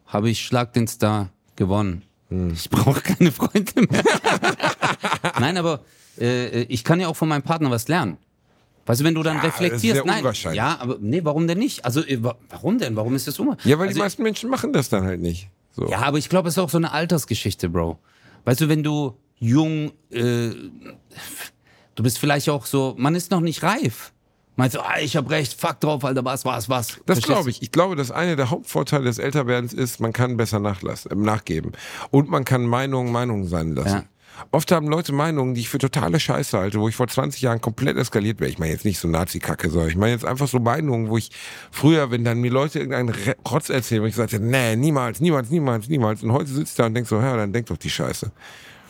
[0.07, 2.03] Habe ich Schlag den Star gewonnen.
[2.29, 2.53] Hm.
[2.53, 4.03] Ich brauche keine Freunde mehr.
[5.41, 5.81] Nein, aber
[6.21, 8.19] äh, ich kann ja auch von meinem Partner was lernen.
[8.89, 10.25] Weißt du, wenn du dann Ja, reflektierst, nein,
[10.55, 11.85] ja, aber nee, warum denn nicht?
[11.85, 12.97] Also äh, wa- warum denn?
[12.97, 13.67] Warum ist das unwahrscheinlich?
[13.67, 15.51] ja, weil also, die meisten Menschen machen das dann halt nicht.
[15.73, 15.87] So.
[15.91, 17.99] Ja, aber ich glaube, es ist auch so eine Altersgeschichte, Bro.
[18.47, 20.51] Weißt du, wenn du jung, äh,
[21.95, 24.13] du bist vielleicht auch so, man ist noch nicht reif.
[24.57, 26.99] Meinst du, ah, ich hab recht, fuck drauf, Alter, was, was, was.
[27.05, 27.61] Das glaube ich.
[27.63, 31.73] Ich glaube, dass einer der Hauptvorteile des Älterwerdens ist, man kann besser nachlassen, äh, nachgeben.
[32.11, 33.89] Und man kann Meinungen Meinungen sein lassen.
[33.89, 34.05] Ja.
[34.51, 37.61] Oft haben Leute Meinungen, die ich für totale Scheiße halte, wo ich vor 20 Jahren
[37.61, 38.51] komplett eskaliert wäre.
[38.51, 41.31] Ich meine jetzt nicht so Nazi-Kacke, sondern ich meine jetzt einfach so Meinungen, wo ich
[41.71, 43.15] früher, wenn dann mir Leute irgendeinen
[43.51, 46.23] Rotz erzählen, wo ich sagte, nee, niemals, niemals, niemals, niemals.
[46.23, 48.33] Und heute sitzt da und denkst so, ja, dann denk doch die Scheiße.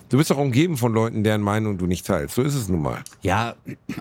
[0.08, 2.36] Du bist doch umgeben von Leuten, deren Meinung du nicht teilst.
[2.36, 3.02] So ist es nun mal.
[3.20, 3.56] Ja,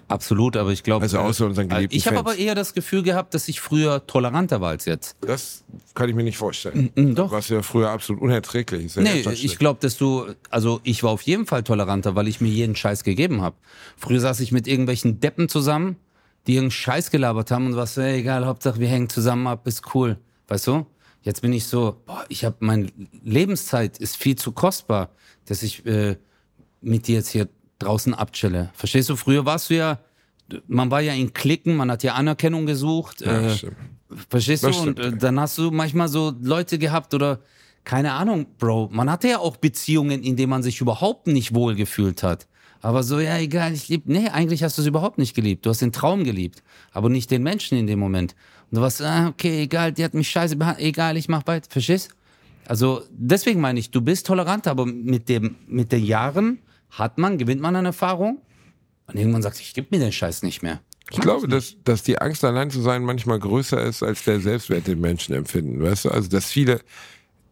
[0.07, 1.03] absolut, aber ich glaube.
[1.03, 4.61] Also außer unseren geliebten Ich habe aber eher das Gefühl gehabt, dass ich früher toleranter
[4.61, 5.17] war als jetzt.
[5.21, 5.63] Das
[5.95, 6.91] kann ich mir nicht vorstellen.
[6.95, 7.31] Mm, doch.
[7.31, 8.97] Was ja früher absolut unerträglich ist.
[8.97, 12.49] Nee, ich glaube, dass du, also ich war auf jeden Fall toleranter, weil ich mir
[12.49, 13.55] jeden Scheiß gegeben habe.
[13.97, 15.97] Früher saß ich mit irgendwelchen Deppen zusammen,
[16.47, 19.93] die irgendeinen Scheiß gelabert haben und was, ey, egal, Hauptsache wir hängen zusammen ab, ist
[19.93, 20.17] cool.
[20.47, 20.85] Weißt du?
[21.27, 22.87] Jetzt bin ich so, boah, ich habe, meine
[23.21, 25.09] Lebenszeit ist viel zu kostbar,
[25.43, 26.15] dass ich äh,
[26.79, 27.49] mit dir jetzt hier
[27.79, 28.69] draußen abchille.
[28.73, 29.17] Verstehst du?
[29.17, 29.99] Früher warst du ja,
[30.67, 33.19] man war ja in Klicken, man hat ja Anerkennung gesucht.
[33.19, 33.75] Ja, äh, stimmt.
[34.29, 34.83] Verstehst Das du?
[34.83, 35.15] Und stimmt.
[35.15, 37.41] äh, dann hast du manchmal so Leute gehabt oder
[37.83, 38.87] keine Ahnung, Bro.
[38.93, 42.47] Man hatte ja auch Beziehungen, in denen man sich überhaupt nicht wohl gefühlt hat.
[42.81, 44.03] Aber so, ja, egal, ich lieb.
[44.05, 45.65] Nee, eigentlich hast du es überhaupt nicht geliebt.
[45.65, 46.63] Du hast den Traum geliebt,
[46.93, 48.33] aber nicht den Menschen in dem Moment.
[48.69, 51.69] Und du warst, ah, okay, egal, die hat mich scheiße behandelt, egal, ich mach weiter.
[51.69, 52.09] Verstehst?
[52.65, 56.59] Also deswegen meine ich, du bist tolerant, aber mit dem, mit den Jahren
[56.89, 58.41] hat man, gewinnt man an Erfahrung
[59.07, 60.81] und irgendwann sagt, ich gebe mir den Scheiß nicht mehr.
[61.09, 64.87] Ich glaube, dass, dass die Angst, allein zu sein, manchmal größer ist, als der Selbstwert,
[64.87, 65.81] den Menschen empfinden.
[65.81, 66.81] Weißt du, also dass viele,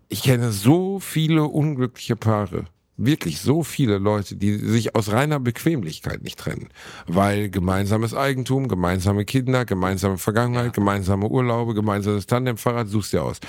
[0.09, 2.65] ich kenne so viele unglückliche Paare,
[2.97, 6.69] wirklich so viele Leute, die sich aus reiner Bequemlichkeit nicht trennen.
[7.07, 10.71] Weil gemeinsames Eigentum, gemeinsame Kinder, gemeinsame Vergangenheit, ja.
[10.71, 13.39] gemeinsame Urlaube, gemeinsames Tandemfahrrad, suchst dir aus.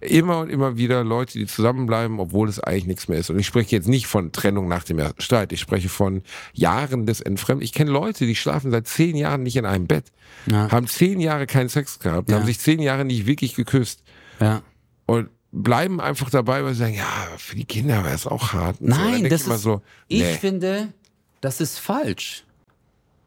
[0.00, 3.30] Immer und immer wieder Leute, die zusammenbleiben, obwohl es eigentlich nichts mehr ist.
[3.30, 6.22] Und ich spreche jetzt nicht von Trennung nach dem Streit, ich spreche von
[6.54, 7.64] Jahren des Entfremdens.
[7.64, 10.06] Ich kenne Leute, die schlafen seit zehn Jahren nicht in einem Bett,
[10.50, 10.70] ja.
[10.70, 12.36] haben zehn Jahre keinen Sex gehabt, ja.
[12.36, 14.02] haben sich zehn Jahre nicht wirklich geküsst.
[14.40, 14.62] Ja.
[15.06, 18.80] Und bleiben einfach dabei, weil sie sagen, ja, für die Kinder wäre es auch hart.
[18.80, 19.28] Nein, so.
[19.28, 20.32] das ich, ist, so, nee.
[20.32, 20.92] ich finde,
[21.40, 22.44] das ist falsch.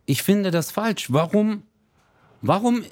[0.06, 1.12] Ich finde das falsch.
[1.12, 1.64] Warum,
[2.42, 2.84] warum,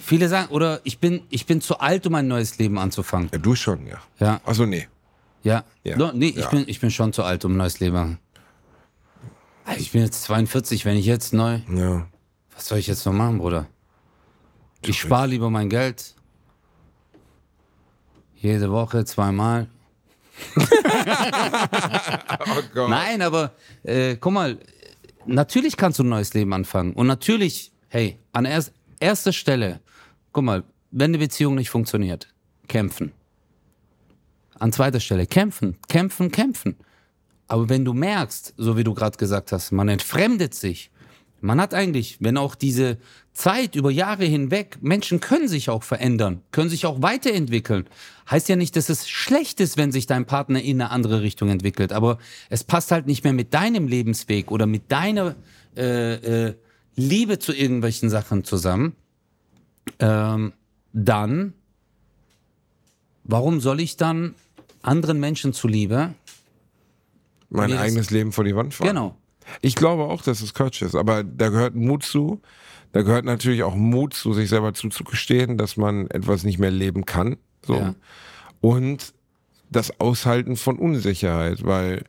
[0.00, 3.28] viele sagen, oder ich bin, ich bin zu alt, um ein neues Leben anzufangen.
[3.32, 3.98] Ja, du schon, ja.
[4.18, 4.40] Ja.
[4.44, 4.88] Also nee.
[5.42, 5.64] Ja.
[5.84, 5.96] ja.
[5.96, 6.48] No, nee, ich, ja.
[6.48, 8.18] Bin, ich bin schon zu alt, um ein neues Leben anzufangen.
[9.78, 11.60] Ich bin jetzt 42, wenn ich jetzt neu.
[11.72, 12.06] Ja.
[12.54, 13.66] Was soll ich jetzt noch machen, Bruder?
[14.84, 16.16] Ich spare lieber mein Geld
[18.42, 19.68] jede Woche zweimal.
[20.56, 20.62] oh
[22.74, 22.90] Gott.
[22.90, 23.52] Nein, aber
[23.84, 24.58] äh, guck mal,
[25.26, 26.92] natürlich kannst du ein neues Leben anfangen.
[26.94, 29.80] Und natürlich, hey, an erst, erster Stelle,
[30.32, 32.28] guck mal, wenn eine Beziehung nicht funktioniert,
[32.68, 33.12] kämpfen.
[34.58, 36.76] An zweiter Stelle, kämpfen, kämpfen, kämpfen.
[37.46, 40.90] Aber wenn du merkst, so wie du gerade gesagt hast, man entfremdet sich,
[41.42, 42.98] man hat eigentlich, wenn auch diese
[43.32, 47.86] Zeit über Jahre hinweg, Menschen können sich auch verändern, können sich auch weiterentwickeln.
[48.30, 51.48] Heißt ja nicht, dass es schlecht ist, wenn sich dein Partner in eine andere Richtung
[51.48, 52.18] entwickelt, aber
[52.48, 55.34] es passt halt nicht mehr mit deinem Lebensweg oder mit deiner
[55.76, 56.54] äh, äh,
[56.94, 58.94] Liebe zu irgendwelchen Sachen zusammen.
[59.98, 60.52] Ähm,
[60.92, 61.54] dann,
[63.24, 64.36] warum soll ich dann
[64.82, 66.14] anderen Menschen zuliebe
[67.50, 68.88] mein eigenes Leben vor die Wand fahren?
[68.88, 69.16] Genau.
[69.60, 72.40] Ich glaube auch, dass es Quatsch ist, aber da gehört Mut zu.
[72.92, 77.06] Da gehört natürlich auch Mut zu, sich selber zuzugestehen, dass man etwas nicht mehr leben
[77.06, 77.36] kann.
[77.64, 77.76] So.
[77.76, 77.94] Ja.
[78.60, 79.14] Und
[79.70, 82.04] das Aushalten von Unsicherheit, weil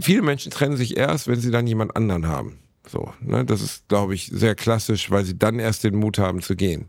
[0.00, 2.58] viele Menschen trennen sich erst, wenn sie dann jemand anderen haben.
[2.88, 3.44] So, ne?
[3.44, 6.88] Das ist, glaube ich, sehr klassisch, weil sie dann erst den Mut haben zu gehen.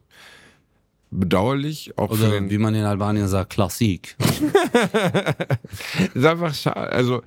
[1.11, 4.15] Bedauerlich, auch Oder den wie man in Albanien sagt, Klassik.
[6.13, 6.89] ist einfach schade.
[6.91, 7.21] Also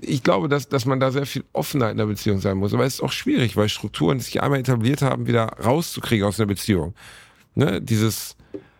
[0.00, 2.74] ich glaube, dass, dass man da sehr viel offener in der Beziehung sein muss.
[2.74, 6.38] Aber es ist auch schwierig, weil Strukturen, die sich einmal etabliert haben, wieder rauszukriegen aus
[6.38, 6.94] einer Beziehung.
[7.54, 7.80] Ne?
[7.80, 8.36] Dieses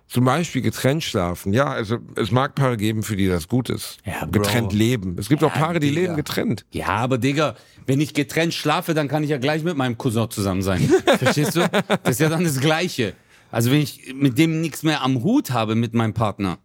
[0.07, 1.53] zum Beispiel getrennt schlafen.
[1.53, 3.99] Ja, also es mag Paare geben, für die das gut ist.
[4.05, 5.17] Ja, getrennt leben.
[5.19, 6.01] Es gibt ja, auch Paare, die Digga.
[6.01, 6.65] leben getrennt.
[6.71, 7.57] Ja, aber Digga,
[7.87, 10.81] wenn ich getrennt schlafe, dann kann ich ja gleich mit meinem Cousin zusammen sein.
[11.19, 11.69] Verstehst du?
[12.03, 13.15] Das ist ja dann das Gleiche.
[13.51, 16.59] Also wenn ich mit dem nichts mehr am Hut habe mit meinem Partner.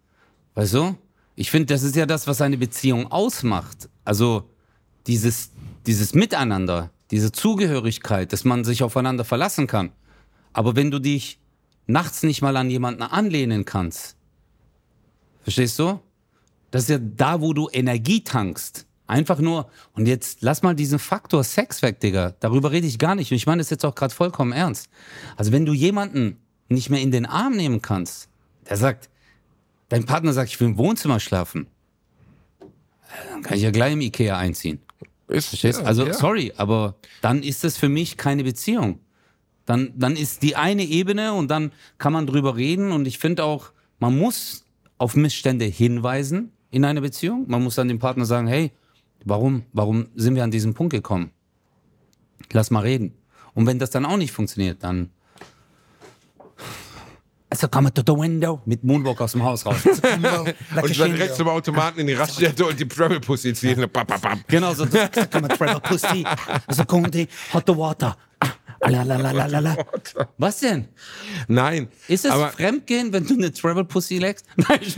[0.54, 0.96] Weißt du?
[1.42, 3.90] Ich finde, das ist ja das, was eine Beziehung ausmacht.
[4.06, 4.48] Also
[5.08, 5.50] dieses,
[5.88, 9.92] dieses Miteinander, diese Zugehörigkeit, dass man sich aufeinander verlassen kann.
[10.54, 11.40] Aber wenn du dich
[11.88, 14.18] nachts nicht mal an jemanden anlehnen kannst,
[15.42, 16.00] verstehst du?
[16.70, 18.86] Das ist ja da, wo du Energie tankst.
[19.08, 22.36] Einfach nur, und jetzt lass mal diesen Faktor Sex weg, Digga.
[22.40, 23.32] Darüber rede ich gar nicht.
[23.32, 24.90] Und ich meine das jetzt auch gerade vollkommen ernst.
[25.38, 26.38] Also wenn du jemanden
[26.70, 28.30] nicht mehr in den Arm nehmen kannst,
[28.70, 29.10] der sagt,
[29.92, 31.68] dein Partner sagt, ich will im Wohnzimmer schlafen
[33.30, 34.80] dann kann ich ja gleich im Ikea einziehen.
[35.28, 36.14] Ist, ja, also, ja.
[36.14, 39.00] sorry, aber dann ist das für mich keine Beziehung.
[39.66, 43.46] Dann, dann ist die eine Ebene und dann kann man drüber reden und ich finde
[43.46, 44.66] auch, man muss
[44.98, 47.46] auf Missstände hinweisen in einer Beziehung.
[47.48, 48.72] Man muss dann dem Partner sagen, hey,
[49.24, 51.32] warum, warum sind wir an diesen Punkt gekommen?
[52.52, 53.14] Lass mal reden.
[53.54, 55.12] Und wenn das dann auch nicht funktioniert, dann
[57.52, 58.62] also come to the window.
[58.66, 59.84] Mit Moonwalk aus dem Haus raus.
[59.84, 63.86] like und dann direkt zum Automaten in die Raststätte und die Travel Pussy ziehen.
[64.48, 64.86] genau so.
[64.86, 66.26] come Travel Pussy.
[66.66, 68.16] Also Conti, hot water.
[68.80, 69.78] Alalalala.
[70.38, 70.88] Was denn?
[71.48, 71.90] Nein.
[72.08, 74.46] Ist es Fremdgehen, wenn du eine Travel Pussy legst?
[74.56, 74.96] Nein, ich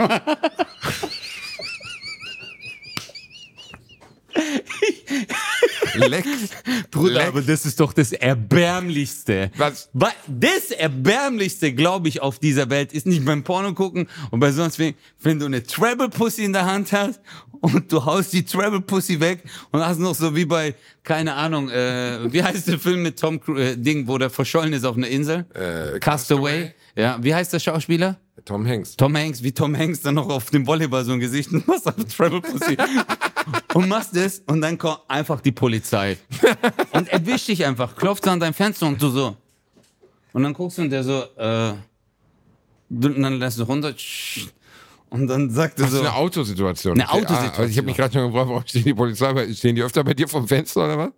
[5.95, 6.27] Lex.
[6.91, 7.27] Bruder, Lex.
[7.27, 9.51] aber das ist doch das Erbärmlichste.
[9.57, 9.89] Was?
[10.27, 14.79] Das Erbärmlichste, glaube ich, auf dieser Welt ist nicht beim Porno gucken und bei sonst
[14.79, 17.21] wem, wenn du eine Treble Pussy in der Hand hast
[17.61, 21.69] und du haust die Treble Pussy weg und hast noch so wie bei, keine Ahnung,
[21.69, 24.97] äh, wie heißt der Film mit Tom Cruise, äh, Ding, wo der verschollen ist auf
[24.97, 25.45] einer Insel?
[25.53, 26.73] Äh, Castaway.
[26.95, 28.19] Ja, wie heißt der Schauspieler?
[28.45, 28.95] Tom Hanks.
[28.97, 31.87] Tom Hanks, wie Tom Hanks dann noch auf dem Volleyball so ein Gesicht und machst
[31.87, 32.77] auf Travel Pussy.
[33.73, 36.17] und machst das und dann kommt einfach die Polizei.
[36.91, 39.37] Und erwischt dich einfach, klopft an dein Fenster und du so.
[40.33, 41.73] Und dann guckst du und der so, äh,
[42.89, 43.93] und dann lässt du runter.
[45.09, 46.01] Und dann sagt er Das so.
[46.01, 46.93] ist eine Autosituation.
[46.93, 47.55] Eine ah, Autosituation.
[47.55, 50.03] also ich habe mich gerade schon gefragt, warum stehen die Polizei bei, stehen die öfter
[50.03, 51.09] bei dir vom Fenster oder was?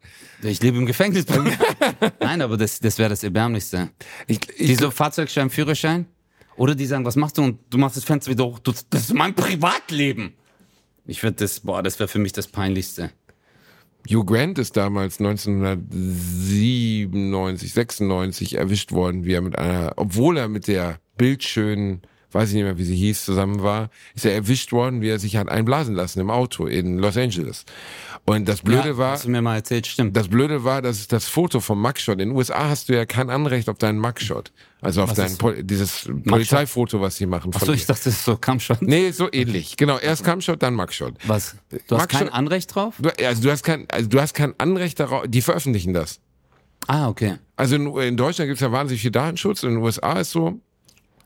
[0.44, 1.26] Ich lebe im Gefängnis.
[2.20, 3.90] Nein, aber das, das wäre das Erbärmlichste.
[4.28, 6.08] Ich, ich, Die so Fahrzeugschein, Führerschein.
[6.58, 7.44] Oder die sagen, was machst du?
[7.44, 8.60] Und du machst das Fenster wieder hoch.
[8.60, 10.34] Das ist mein Privatleben.
[11.06, 13.12] Ich würde das, boah, das wäre für mich das Peinlichste.
[14.10, 20.68] Hugh Grant ist damals 1997, 96 erwischt worden, wie er mit einer, obwohl er mit
[20.68, 22.04] der bildschönen,
[22.36, 25.20] weiß ich nicht mehr, wie sie hieß, zusammen war, ist er erwischt worden, wie er
[25.20, 27.66] sich hat einblasen lassen im Auto in Los Angeles.
[28.26, 30.18] Und das Blöde ja, war, Hast du mir mal erzählt, stimmt.
[30.18, 32.14] das Blöde war, dass das Foto vom Mugshot.
[32.14, 34.52] In den USA hast du ja kein Anrecht auf deinen Mugshot.
[34.82, 37.52] Also auf Was dein Pol dieses Polizeifoto, was sie machen.
[37.56, 38.82] Achso, ich dachte, das ist so Kampfshot.
[38.82, 39.78] Nee, so ähnlich.
[39.78, 41.16] Genau, erst Cumshot, dann Mugshot.
[41.26, 41.56] Was?
[41.88, 42.96] Du hast Mag kein Anrecht drauf?
[43.00, 46.20] Du, also du hast kein, also du hast kein Anrecht darauf, die veröffentlichen das.
[46.88, 47.38] Ah, okay.
[47.56, 49.64] Also in, in Deutschland gibt es ja wahnsinnig viel Datenschutz.
[49.64, 50.60] In den USA ist so,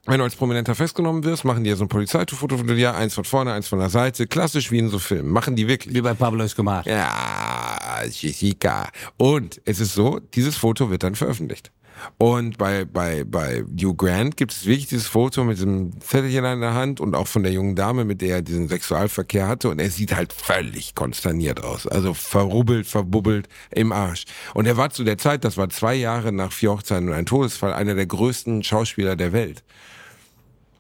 [0.06, 3.14] wenn du als Prominenter festgenommen wirst, machen die ja so ein Polizeifoto von dir, eins
[3.14, 5.30] von vorne, eins von der Seite, klassisch wie in so Filmen.
[5.32, 5.94] Machen die wirklich.
[5.94, 6.86] Wie bei Pablo Escobar.
[6.88, 8.90] Ja, Jessica.
[9.18, 11.72] Und es ist so, dieses Foto wird dann veröffentlicht.
[12.18, 16.62] Und bei, bei, bei Hugh Grant gibt es wirklich dieses Foto mit diesem Zettelchen in
[16.62, 19.70] der Hand und auch von der jungen Dame, mit der er diesen Sexualverkehr hatte.
[19.70, 21.88] Und er sieht halt völlig konsterniert aus.
[21.88, 24.26] Also verrubbelt, verbubbelt im Arsch.
[24.54, 27.26] Und er war zu der Zeit, das war zwei Jahre nach vier Hochzeiten und ein
[27.26, 29.64] Todesfall, einer der größten Schauspieler der Welt.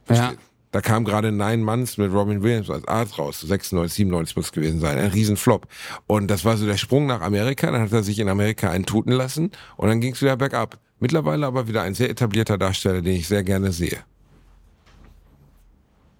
[0.09, 0.33] Ja.
[0.71, 3.41] Da kam gerade Nine Months mit Robin Williams als Arzt raus.
[3.41, 4.99] 96, 97 muss es gewesen sein.
[4.99, 5.67] Ein Riesenflop.
[6.05, 7.71] Und das war so der Sprung nach Amerika.
[7.71, 9.51] Dann hat er sich in Amerika einen tuten lassen.
[9.77, 10.77] Und dann ging es wieder bergab.
[10.99, 13.99] Mittlerweile aber wieder ein sehr etablierter Darsteller, den ich sehr gerne sehe.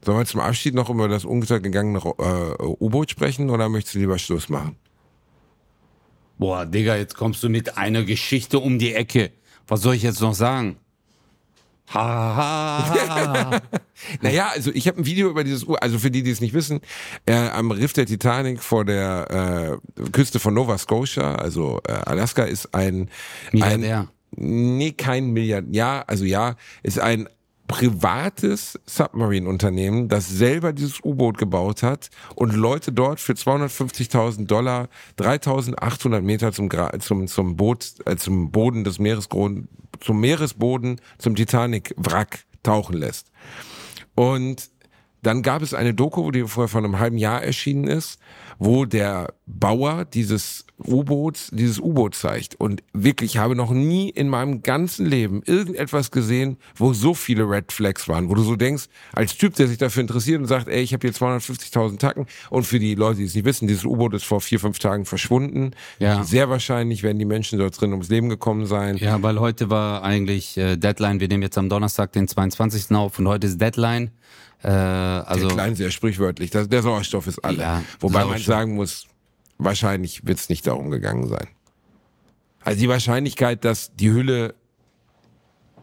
[0.03, 4.17] Sollen wir zum Abschied noch über das untergegangene äh, U-Boot sprechen oder möchtest du lieber
[4.17, 4.77] Schluss machen?
[6.37, 9.31] Boah, Digga, jetzt kommst du mit einer Geschichte um die Ecke.
[9.67, 10.77] Was soll ich jetzt noch sagen?
[11.93, 13.61] Ha, ha, ha.
[14.21, 16.53] Naja, also ich habe ein Video über dieses, U also für die, die es nicht
[16.53, 16.79] wissen,
[17.25, 22.43] äh, am Riff der Titanic vor der äh, Küste von Nova Scotia, also äh, Alaska,
[22.43, 23.09] ist ein,
[23.51, 24.07] ein Milliardär.
[24.31, 27.27] Nee, kein Milliardär, ja, also ja, ist ein
[27.69, 36.21] privates Submarine-Unternehmen, das selber dieses U-Boot gebaut hat und Leute dort für 250.000 Dollar 3.800
[36.21, 39.67] Meter zum, Gra zum, zum Boot, äh, zum Boden des Meeresgrund,
[39.99, 43.31] zum Meeresboden, zum Titanic-Wrack tauchen lässt.
[44.15, 44.71] Und
[45.21, 48.19] dann gab es eine Doku, die vorher vor einem halben Jahr erschienen ist,
[48.59, 52.55] wo der Bauer dieses U-Boots, dieses U-Boot zeigt.
[52.59, 57.49] Und wirklich, ich habe noch nie in meinem ganzen Leben irgendetwas gesehen, wo so viele
[57.49, 60.67] Red Flags waren, wo du so denkst, als Typ, der sich dafür interessiert und sagt,
[60.67, 62.25] ey, ich habe hier 250.000 Tacken.
[62.49, 65.05] Und für die Leute, die es nicht wissen, dieses U-Boot ist vor vier, fünf Tagen
[65.05, 65.71] verschwunden.
[65.97, 66.23] Ja.
[66.23, 68.97] Sehr wahrscheinlich werden die Menschen dort drin ums Leben gekommen sein.
[68.97, 71.19] Ja, weil heute war eigentlich äh, Deadline.
[71.19, 72.95] Wir nehmen jetzt am Donnerstag den 22.
[72.95, 74.11] auf und heute ist Deadline.
[74.63, 76.51] Äh, also der Klein sehr sprichwörtlich.
[76.51, 77.59] Das, der Sauerstoff ist alle.
[77.59, 78.45] Ja, Wobei man Sauerstoff.
[78.45, 79.07] sagen muss,
[79.57, 81.47] wahrscheinlich wird es nicht darum gegangen sein.
[82.63, 84.55] Also die Wahrscheinlichkeit, dass die Hülle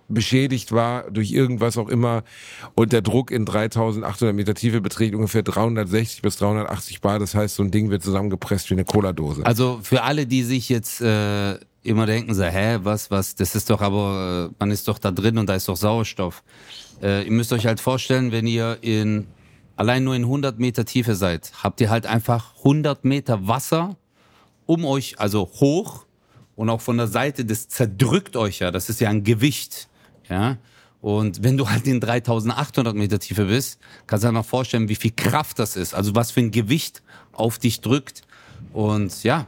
[0.08, 2.22] beschädigt war durch irgendwas auch immer
[2.74, 7.18] und der Druck in 3800 Meter Tiefe beträgt ungefähr 360 bis 380 Bar.
[7.18, 9.44] Das heißt, so ein Ding wird zusammengepresst wie eine Cola-Dose.
[9.44, 13.70] Also für alle, die sich jetzt äh, immer denken, so, hä, was, was, das ist
[13.70, 16.42] doch aber, äh, man ist doch da drin und da ist doch Sauerstoff.
[17.02, 19.26] Äh, ihr müsst euch halt vorstellen, wenn ihr in
[19.76, 23.96] allein nur in 100 Meter Tiefe seid, habt ihr halt einfach 100 Meter Wasser
[24.64, 26.06] um euch, also hoch
[26.56, 29.88] und auch von der Seite, das zerdrückt euch ja, das ist ja ein Gewicht,
[30.28, 30.58] ja.
[31.02, 34.96] Und wenn du halt in 3800 Meter Tiefe bist, kannst du dir mal vorstellen, wie
[34.96, 38.22] viel Kraft das ist, also was für ein Gewicht auf dich drückt.
[38.72, 39.46] Und ja,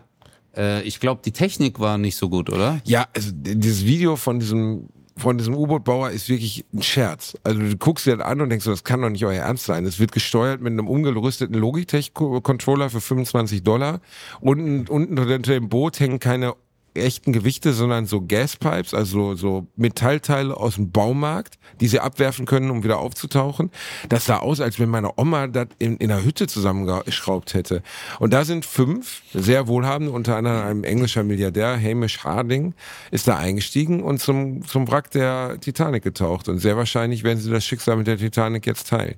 [0.56, 2.80] äh, ich glaube, die Technik war nicht so gut, oder?
[2.84, 4.88] Ja, also dieses Video von diesem
[5.18, 7.36] von diesem U-Boot-Bauer ist wirklich ein Scherz.
[7.42, 9.64] Also du guckst dir das an und denkst, so, das kann doch nicht euer Ernst
[9.64, 9.84] sein.
[9.84, 14.00] Es wird gesteuert mit einem umgerüsteten Logitech-Controller für 25 Dollar.
[14.40, 16.54] Unten, unten unter dem Boot hängen keine
[16.98, 22.70] echten Gewichte, sondern so Gaspipes, also so Metallteile aus dem Baumarkt, die sie abwerfen können,
[22.70, 23.70] um wieder aufzutauchen.
[24.08, 27.82] Das sah aus, als wenn meine Oma das in, in einer Hütte zusammengeschraubt hätte.
[28.18, 32.74] Und da sind fünf sehr wohlhabende, unter anderem ein englischer Milliardär, Hamish Harding,
[33.10, 36.48] ist da eingestiegen und zum, zum Wrack der Titanic getaucht.
[36.48, 39.16] Und sehr wahrscheinlich werden sie das Schicksal mit der Titanic jetzt teilen.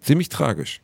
[0.00, 0.80] Ziemlich tragisch.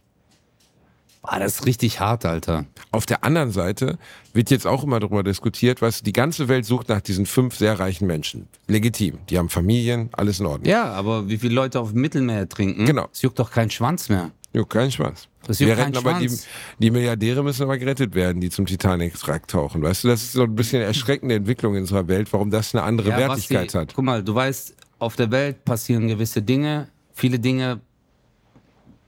[1.24, 2.64] Ah, das ist richtig hart, Alter.
[2.90, 3.96] Auf der anderen Seite
[4.32, 7.78] wird jetzt auch immer darüber diskutiert, was die ganze Welt sucht nach diesen fünf sehr
[7.78, 8.48] reichen Menschen.
[8.66, 9.18] Legitim.
[9.30, 10.68] Die haben Familien, alles in Ordnung.
[10.68, 13.06] Ja, aber wie viele Leute auf dem Mittelmeer trinken, Genau.
[13.12, 14.32] es juckt doch keinen Schwanz mehr.
[14.52, 15.28] Jo, kein Spaß.
[15.46, 16.46] Das Wir juckt retten keinen aber die, Schwanz.
[16.80, 19.80] die Milliardäre müssen aber gerettet werden, die zum Titanic-Wrack tauchen.
[19.80, 22.82] Weißt du, das ist so ein bisschen erschreckende Entwicklung in unserer Welt, warum das eine
[22.82, 23.92] andere Ja, Wertigkeit Basti, hat.
[23.94, 26.88] Guck mal, du weißt, auf der Welt passieren gewisse Dinge.
[27.14, 27.80] Viele Dinge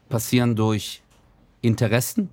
[0.09, 1.03] passieren durch
[1.65, 2.31] Interessen.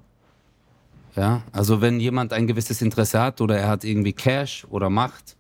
[1.16, 5.36] Ja, also wenn jemand ein gewisses Interesse hat oder er hat irgendwie Cash oder Macht,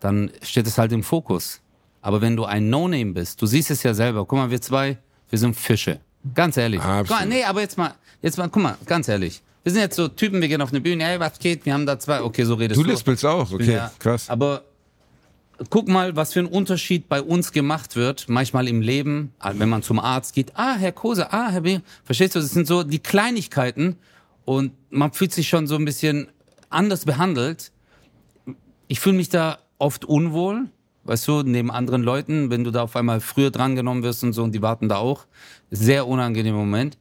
[0.00, 1.60] dann steht es halt im Fokus.
[2.00, 4.24] Aber wenn du ein No-Name bist, du siehst es ja selber.
[4.24, 4.98] Guck mal, wir zwei,
[5.28, 6.00] wir sind Fische.
[6.34, 6.80] Ganz ehrlich.
[6.80, 7.08] Absolut.
[7.08, 9.42] Guck mal, nee, aber jetzt mal, jetzt mal, guck mal, ganz ehrlich.
[9.64, 11.64] Wir sind jetzt so Typen, wir gehen auf eine Bühne, hey, was geht?
[11.66, 12.90] Wir haben da zwei, okay, so redest Du du.
[12.90, 14.28] lispelst auch, okay, Ja, krass.
[14.30, 14.62] Aber
[15.70, 19.68] guck mal, was für ein Unterschied bei uns gemacht wird, manchmal im Leben, ah, wenn
[19.68, 22.82] man zum Arzt geht, ah, Herr Kose, ah, Herr B, verstehst du, das sind so
[22.82, 23.96] die Kleinigkeiten
[24.44, 26.28] und man fühlt sich schon so ein bisschen
[26.70, 27.72] anders behandelt.
[28.88, 30.68] Ich fühle mich da oft unwohl,
[31.04, 34.42] weißt du, neben anderen Leuten, wenn du da auf einmal früher drangenommen wirst und so
[34.42, 35.26] und die warten da auch.
[35.70, 36.98] Sehr unangenehmer Moment.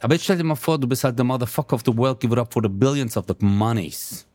[0.00, 2.32] Aber jetzt stell dir mal vor, du bist halt the motherfucker of the world, give
[2.32, 4.26] it up for the billions of the monies.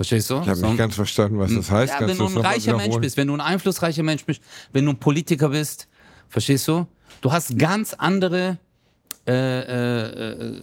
[0.00, 0.40] Verstehst du?
[0.40, 1.92] Ich habe So- nicht ganz verstanden, was das heißt.
[2.00, 4.40] ja, wenn du ein reicher Mensch bist, wenn du ein einflussreicher Mensch bist,
[4.72, 5.88] wenn du ein Politiker bist,
[6.30, 6.86] verstehst du?
[7.20, 8.56] Du hast ganz andere
[9.26, 10.60] äh, äh, äh,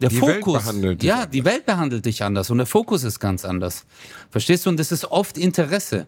[0.00, 0.62] der Die Welt Fokus.
[0.64, 1.30] behandelt dich ja, anders.
[1.30, 3.86] die Welt behandelt dich anders und der Fokus ist ganz anders.
[4.30, 4.70] Verstehst du?
[4.70, 6.06] Und das ist oft Interesse.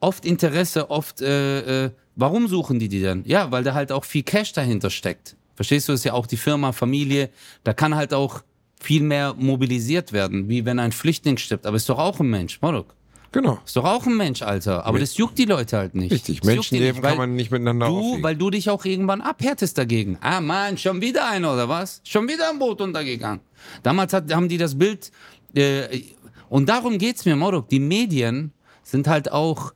[0.00, 3.22] Oft Interesse, oft äh, äh, warum suchen die die denn?
[3.24, 5.36] Ja, weil da halt auch viel Cash dahinter steckt.
[5.54, 5.92] Verstehst du?
[5.92, 7.30] Das ist ja auch die Firma, Familie,
[7.64, 8.42] da kann halt auch
[8.84, 12.60] viel mehr mobilisiert werden, wie wenn ein Flüchtling stirbt, aber ist doch auch ein Mensch,
[12.60, 12.94] Morok.
[13.32, 13.58] Genau.
[13.66, 14.86] Ist doch auch ein Mensch, Alter.
[14.86, 16.12] Aber das juckt die Leute halt nicht.
[16.12, 16.38] Richtig.
[16.40, 18.22] Das Menschenleben nicht, kann man nicht miteinander Du, aufwiegen.
[18.22, 20.18] weil du dich auch irgendwann abhärtest dagegen.
[20.20, 22.00] Ah, Mann, schon wieder einer oder was?
[22.04, 23.40] Schon wieder ein Boot untergegangen.
[23.82, 25.10] Damals hat, haben die das Bild.
[25.52, 26.02] Äh,
[26.48, 27.68] und darum geht's mir, Morok.
[27.70, 28.52] Die Medien
[28.84, 29.72] sind halt auch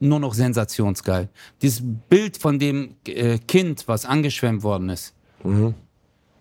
[0.00, 1.28] nur noch sensationsgeil.
[1.60, 5.12] Dieses Bild von dem äh, Kind, was angeschwemmt worden ist.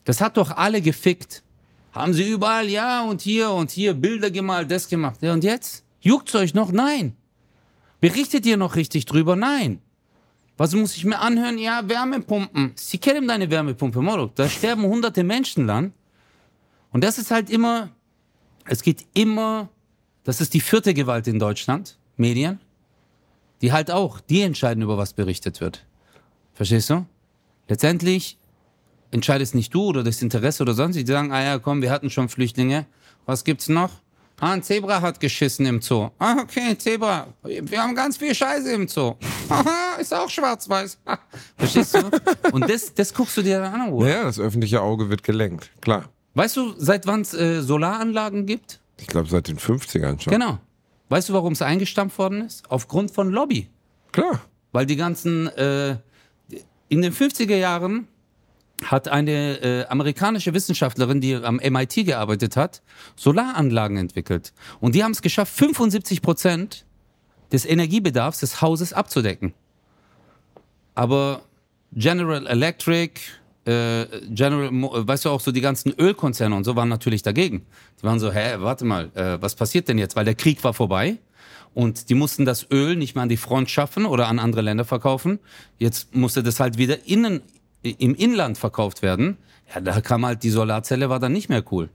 [0.06, 1.44] Das hat doch alle gefickt.
[1.92, 5.22] Haben sie überall, ja, und hier und hier Bilder gemalt, das gemacht.
[5.22, 5.84] Ja, und jetzt?
[6.00, 6.72] Juckt's euch noch?
[6.72, 7.16] Nein.
[8.00, 9.36] Berichtet ihr noch richtig drüber?
[9.36, 9.82] Nein.
[10.58, 11.58] Was muss ich mir anhören?
[11.58, 12.74] Ja, Wärmepumpen.
[12.76, 14.36] Sie kennen deine Wärmepumpe, Morok.
[14.36, 15.94] Da sterben hunderte Menschen lang.
[16.92, 17.90] Und das ist halt immer,
[18.66, 19.70] es geht immer,
[20.24, 22.60] das ist die vierte Gewalt in Deutschland, Medien,
[23.62, 25.86] die halt auch, die entscheiden, über was berichtet wird.
[26.54, 27.06] Verstehst du?
[27.68, 28.38] Letztendlich
[29.12, 30.96] entscheidest nicht du oder das Interesse oder sonst.
[30.96, 32.86] Die sagen, ah ja, komm, wir hatten schon Flüchtlinge.
[33.26, 33.92] Was gibt's noch?
[34.40, 36.10] Ah, ein Zebra hat geschissen im Zoo.
[36.18, 37.28] Ah, okay, Zebra.
[37.44, 39.14] Wir haben ganz viel Scheiße im Zoo.
[39.50, 40.98] Haha, ist auch schwarz-weiß.
[41.58, 42.10] Verstehst du?
[42.52, 44.10] Und das, das guckst du dir dann an, Bruder.
[44.10, 45.70] Ja, das öffentliche Auge wird gelenkt.
[45.80, 46.06] Klar.
[46.34, 48.80] Weißt du, seit wann es äh, Solaranlagen gibt?
[49.00, 50.34] Ich glaube, seit den 50ern schon.
[50.34, 50.58] Genau.
[51.10, 52.64] Weißt du, warum es eingestampft worden ist?
[52.72, 53.70] Aufgrund von Lobby.
[54.12, 54.42] Klar.
[54.72, 55.98] Weil die ganzen, äh,
[56.90, 58.08] in den 50er Jahren
[58.84, 62.82] hat eine äh, amerikanische Wissenschaftlerin, die am MIT gearbeitet hat,
[63.16, 64.54] Solaranlagen entwickelt.
[64.80, 66.86] Und die haben es geschafft, 75 Prozent
[67.52, 69.54] des Energiebedarfs des Hauses abzudecken.
[70.96, 71.42] Aber
[71.94, 73.20] General Electric,
[73.66, 77.66] äh, General, äh, weißt du auch so die ganzen Ölkonzerne und so waren natürlich dagegen.
[78.00, 80.16] Die waren so, hä, warte mal, äh, was passiert denn jetzt?
[80.16, 81.18] Weil der Krieg war vorbei
[81.74, 84.86] und die mussten das Öl nicht mehr an die Front schaffen oder an andere Länder
[84.86, 85.40] verkaufen.
[85.78, 87.42] Jetzt musste das halt wieder innen,
[87.84, 89.38] im Inland verkauft werden.
[89.74, 91.90] Ja, da kam halt die Solarzelle, war dann nicht mehr cool.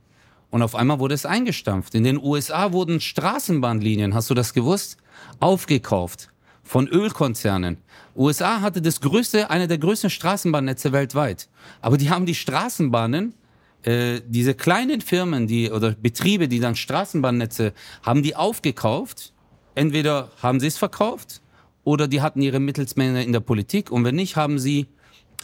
[0.50, 1.94] Und auf einmal wurde es eingestampft.
[1.94, 4.96] In den USA wurden Straßenbahnlinien, hast du das gewusst?
[5.40, 6.28] Aufgekauft
[6.62, 7.78] von Ölkonzernen.
[8.16, 11.48] USA hatte das größte, eine der größten Straßenbahnnetze weltweit.
[11.80, 13.34] Aber die haben die Straßenbahnen,
[13.82, 17.72] äh, diese kleinen Firmen, die oder Betriebe, die dann Straßenbahnnetze,
[18.02, 19.32] haben die aufgekauft.
[19.74, 21.40] Entweder haben sie es verkauft
[21.84, 23.92] oder die hatten ihre Mittelsmänner in der Politik.
[23.92, 24.88] Und wenn nicht, haben sie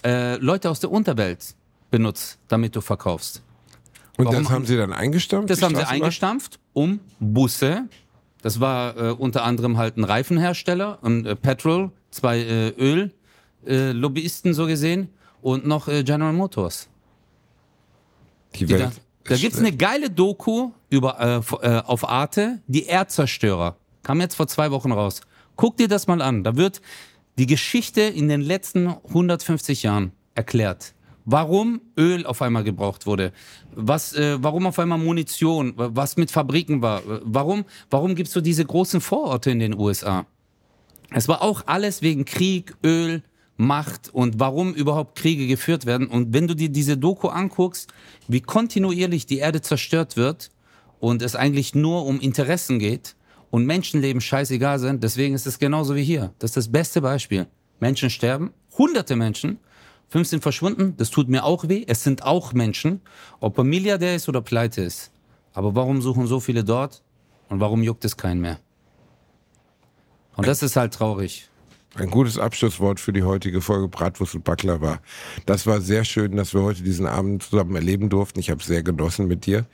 [0.05, 1.55] äh, Leute aus der Unterwelt
[1.90, 3.42] benutzt, damit du verkaufst.
[4.18, 5.50] Und Warum das haben sie dann eingestampft?
[5.50, 7.88] Das die haben sie eingestampft, um Busse.
[8.42, 13.12] Das war äh, unter anderem halt ein Reifenhersteller und äh, Petrol, zwei äh, Öl
[13.64, 13.92] äh,
[14.53, 15.09] so gesehen
[15.40, 16.88] und noch äh, General Motors.
[18.55, 18.82] Die Die Welt.
[18.82, 18.92] da
[19.24, 19.68] da ist gibt's schnell.
[19.68, 21.20] eine geile Doku über
[21.62, 23.76] äh, auf Arte, die Erdzerstörer.
[24.03, 25.20] Kam jetzt vor zwei Wochen raus.
[25.57, 26.42] Guck dir das mal an.
[26.42, 26.80] Da wird
[27.39, 30.95] die Geschichte in den letzten 150 Jahren erklärt.
[31.24, 33.33] Warum Öl auf einmal gebraucht wurde,
[33.74, 38.64] was, äh, warum auf einmal Munition, was mit Fabriken war, warum, warum gibt's so diese
[38.64, 40.26] großen Vororte in den USA?
[41.11, 43.22] Es war auch alles wegen Krieg, Öl,
[43.59, 46.09] Macht und warum überhaupt Kriege geführt werden.
[46.09, 47.93] Und wenn du dir diese Doku anguckst,
[48.26, 50.51] wie kontinuierlich die Erde zerstört wird
[50.99, 53.14] und es eigentlich nur um Interessen geht
[53.53, 56.32] und Menschenleben scheißegal sind, deswegen ist es genauso wie hier.
[56.38, 57.46] Das ist das beste Beispiel.
[57.80, 59.59] Menschen sterben, hunderte Menschen,
[60.09, 63.03] fünf sind verschwunden, das tut mir auch weh, es sind auch Menschen,
[63.40, 65.12] ob er Milliardär ist oder pleite ist.
[65.53, 67.03] Aber warum suchen so viele dort
[67.50, 68.59] und warum juckt es keinen mehr?
[70.36, 71.50] Und das ist halt traurig.
[71.94, 75.00] Ein gutes Abschlusswort für die heutige Folge Bratwurst und Baklava.
[75.44, 78.40] Das war sehr schön, dass wir heute diesen Abend zusammen erleben durften.
[78.40, 79.66] Ich habe sehr genossen mit dir.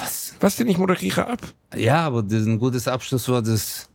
[0.00, 0.15] Was?
[0.40, 0.68] Was denn?
[0.68, 1.40] Ich moderiere ab.
[1.74, 3.88] Ja, aber das ein gutes Abschlusswort ist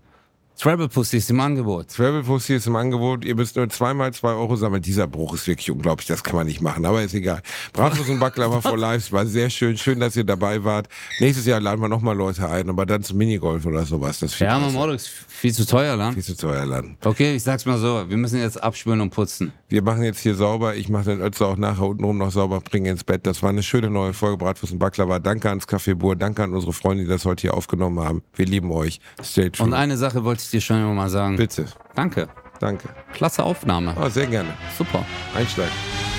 [0.62, 1.88] Travel Pussy ist im Angebot.
[1.88, 3.26] Travel Pussy ist im Angebot.
[3.26, 4.84] Ihr müsst nur zweimal zwei Euro sammeln.
[4.84, 6.06] Dieser Bruch ist wirklich unglaublich.
[6.06, 6.86] Das kann man nicht machen.
[6.86, 7.42] Aber ist egal.
[7.74, 9.76] Bratwurst und Baklava for Lives war sehr schön.
[9.76, 10.88] Schön, dass ihr dabei wart.
[11.20, 14.20] Nächstes Jahr laden wir nochmal Leute ein, aber dann zum Minigolf oder sowas.
[14.20, 14.72] Das Ja, besser.
[14.72, 16.14] Mamoro ist viel zu teuer, Land.
[16.14, 16.96] viel zu teuer laden.
[17.04, 19.54] Okay, ich sag's mal so, wir müssen jetzt abspülen und putzen.
[19.68, 20.76] Wir machen jetzt hier sauber.
[20.76, 23.26] Ich mache den Ötzer auch nachher untenrum noch sauber, bringe ins Bett.
[23.26, 25.18] Das war eine schöne neue Folge Bratwurst und Baklava.
[25.18, 26.16] Danke ans Café Bur.
[26.16, 28.22] Danke an unsere Freunde, die das heute hier aufgenommen haben.
[28.36, 29.00] Wir lieben euch.
[29.24, 29.66] Stay true.
[29.66, 31.38] Und eine Sache wollte ich dir schon mal sagen.
[31.38, 31.66] Bitte.
[31.96, 32.28] Danke.
[32.60, 32.90] Danke.
[33.14, 33.96] Klasse Aufnahme.
[34.00, 34.50] Oh, sehr gerne.
[34.78, 35.04] Super.
[35.36, 36.11] Einsteigen.